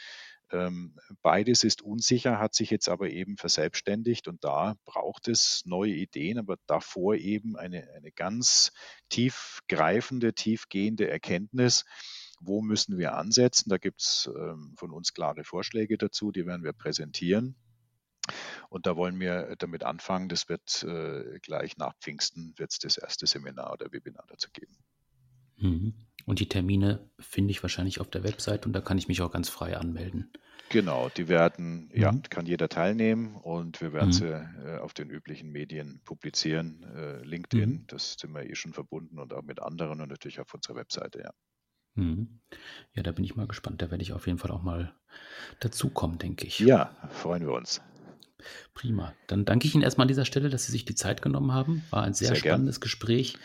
beides 1.21 1.63
ist 1.63 1.81
unsicher, 1.81 2.39
hat 2.39 2.55
sich 2.55 2.69
jetzt 2.69 2.89
aber 2.89 3.09
eben 3.09 3.37
verselbstständigt 3.37 4.27
und 4.27 4.43
da 4.43 4.75
braucht 4.85 5.27
es 5.27 5.63
neue 5.65 5.93
Ideen, 5.93 6.37
aber 6.37 6.57
davor 6.67 7.15
eben 7.15 7.57
eine, 7.57 7.89
eine 7.95 8.11
ganz 8.11 8.71
tiefgreifende, 9.09 10.33
tiefgehende 10.33 11.09
Erkenntnis, 11.09 11.85
wo 12.39 12.61
müssen 12.61 12.97
wir 12.97 13.15
ansetzen. 13.15 13.69
Da 13.69 13.77
gibt 13.77 14.01
es 14.01 14.29
ähm, 14.33 14.73
von 14.77 14.91
uns 14.91 15.13
klare 15.13 15.43
Vorschläge 15.43 15.97
dazu, 15.97 16.31
die 16.31 16.45
werden 16.45 16.63
wir 16.63 16.73
präsentieren. 16.73 17.55
Und 18.69 18.85
da 18.85 18.95
wollen 18.95 19.19
wir 19.19 19.55
damit 19.57 19.83
anfangen. 19.83 20.29
Das 20.29 20.49
wird 20.49 20.83
äh, 20.83 21.39
gleich 21.39 21.77
nach 21.77 21.95
Pfingsten 21.99 22.53
wird 22.57 22.71
es 22.71 22.79
das 22.79 22.97
erste 22.97 23.25
Seminar 23.25 23.73
oder 23.73 23.91
Webinar 23.91 24.25
dazu 24.27 24.49
geben. 24.51 24.77
Mhm. 25.57 26.06
Und 26.27 26.41
die 26.41 26.49
Termine 26.49 27.09
finde 27.19 27.51
ich 27.51 27.63
wahrscheinlich 27.63 28.01
auf 28.01 28.09
der 28.09 28.25
Website 28.25 28.65
und 28.65 28.73
da 28.73 28.81
kann 28.81 28.97
ich 28.97 29.07
mich 29.07 29.21
auch 29.21 29.31
ganz 29.31 29.47
frei 29.47 29.77
anmelden. 29.77 30.29
Genau, 30.67 31.07
die 31.07 31.29
werden, 31.29 31.89
mhm. 31.93 32.01
ja, 32.01 32.13
kann 32.29 32.45
jeder 32.45 32.67
teilnehmen 32.67 33.37
und 33.37 33.79
wir 33.79 33.93
werden 33.93 34.09
mhm. 34.09 34.11
sie 34.11 34.25
äh, 34.25 34.77
auf 34.79 34.93
den 34.93 35.09
üblichen 35.09 35.49
Medien 35.49 36.01
publizieren. 36.03 36.83
Äh, 36.83 37.23
LinkedIn, 37.23 37.69
mhm. 37.69 37.87
das 37.87 38.17
sind 38.19 38.33
wir 38.33 38.43
eh 38.43 38.55
schon 38.55 38.73
verbunden 38.73 39.19
und 39.19 39.33
auch 39.33 39.43
mit 39.43 39.61
anderen 39.61 40.01
und 40.01 40.09
natürlich 40.09 40.41
auf 40.41 40.53
unserer 40.53 40.75
Webseite, 40.75 41.19
ja. 41.19 41.31
Mhm. 41.95 42.41
Ja, 42.93 43.03
da 43.03 43.13
bin 43.13 43.23
ich 43.23 43.37
mal 43.37 43.47
gespannt. 43.47 43.81
Da 43.81 43.89
werde 43.89 44.03
ich 44.03 44.11
auf 44.11 44.27
jeden 44.27 44.37
Fall 44.37 44.51
auch 44.51 44.61
mal 44.61 44.93
dazukommen, 45.61 46.17
denke 46.17 46.45
ich. 46.45 46.59
Ja, 46.59 46.93
freuen 47.09 47.45
wir 47.45 47.53
uns. 47.53 47.81
Prima. 48.73 49.13
Dann 49.27 49.45
danke 49.45 49.67
ich 49.67 49.73
Ihnen 49.73 49.83
erstmal 49.83 50.05
an 50.05 50.09
dieser 50.09 50.25
Stelle, 50.25 50.49
dass 50.49 50.65
Sie 50.65 50.71
sich 50.71 50.85
die 50.85 50.95
Zeit 50.95 51.21
genommen 51.21 51.53
haben. 51.53 51.83
War 51.89 52.03
ein 52.03 52.13
sehr, 52.13 52.29
sehr 52.29 52.35
spannendes 52.37 52.79
gern. 52.79 52.83
Gespräch, 52.83 53.37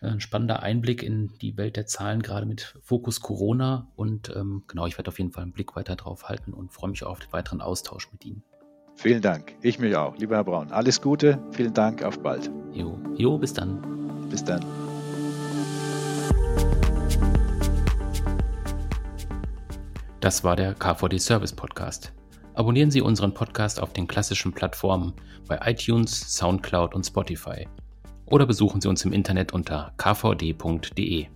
äh, 0.00 0.08
ein 0.08 0.20
spannender 0.20 0.62
Einblick 0.62 1.02
in 1.02 1.32
die 1.40 1.56
Welt 1.56 1.76
der 1.76 1.86
Zahlen, 1.86 2.22
gerade 2.22 2.46
mit 2.46 2.74
Fokus 2.82 3.20
Corona. 3.20 3.90
Und 3.94 4.32
ähm, 4.34 4.64
genau, 4.66 4.86
ich 4.86 4.98
werde 4.98 5.08
auf 5.08 5.18
jeden 5.18 5.30
Fall 5.30 5.44
einen 5.44 5.52
Blick 5.52 5.76
weiter 5.76 5.96
drauf 5.96 6.28
halten 6.28 6.52
und 6.52 6.72
freue 6.72 6.90
mich 6.90 7.04
auch 7.04 7.12
auf 7.12 7.20
den 7.20 7.32
weiteren 7.32 7.60
Austausch 7.60 8.10
mit 8.12 8.24
Ihnen. 8.24 8.42
Vielen 8.96 9.22
Dank. 9.22 9.54
Ich 9.62 9.78
mich 9.78 9.96
auch. 9.96 10.16
Lieber 10.16 10.36
Herr 10.36 10.44
Braun, 10.44 10.70
alles 10.70 11.00
Gute. 11.00 11.38
Vielen 11.52 11.72
Dank. 11.72 12.02
Auf 12.02 12.18
bald. 12.20 12.50
Jo, 12.72 12.98
jo 13.16 13.38
bis 13.38 13.52
dann. 13.52 14.28
Bis 14.28 14.44
dann. 14.44 14.64
Das 20.20 20.44
war 20.44 20.54
der 20.54 20.74
KVD 20.74 21.18
Service 21.18 21.52
Podcast. 21.52 22.12
Abonnieren 22.54 22.90
Sie 22.90 23.00
unseren 23.00 23.32
Podcast 23.32 23.80
auf 23.80 23.92
den 23.94 24.06
klassischen 24.06 24.52
Plattformen 24.52 25.14
bei 25.48 25.58
iTunes, 25.64 26.36
SoundCloud 26.36 26.94
und 26.94 27.04
Spotify. 27.04 27.66
Oder 28.26 28.46
besuchen 28.46 28.80
Sie 28.80 28.88
uns 28.88 29.04
im 29.04 29.12
Internet 29.12 29.52
unter 29.52 29.92
kvd.de. 29.96 31.26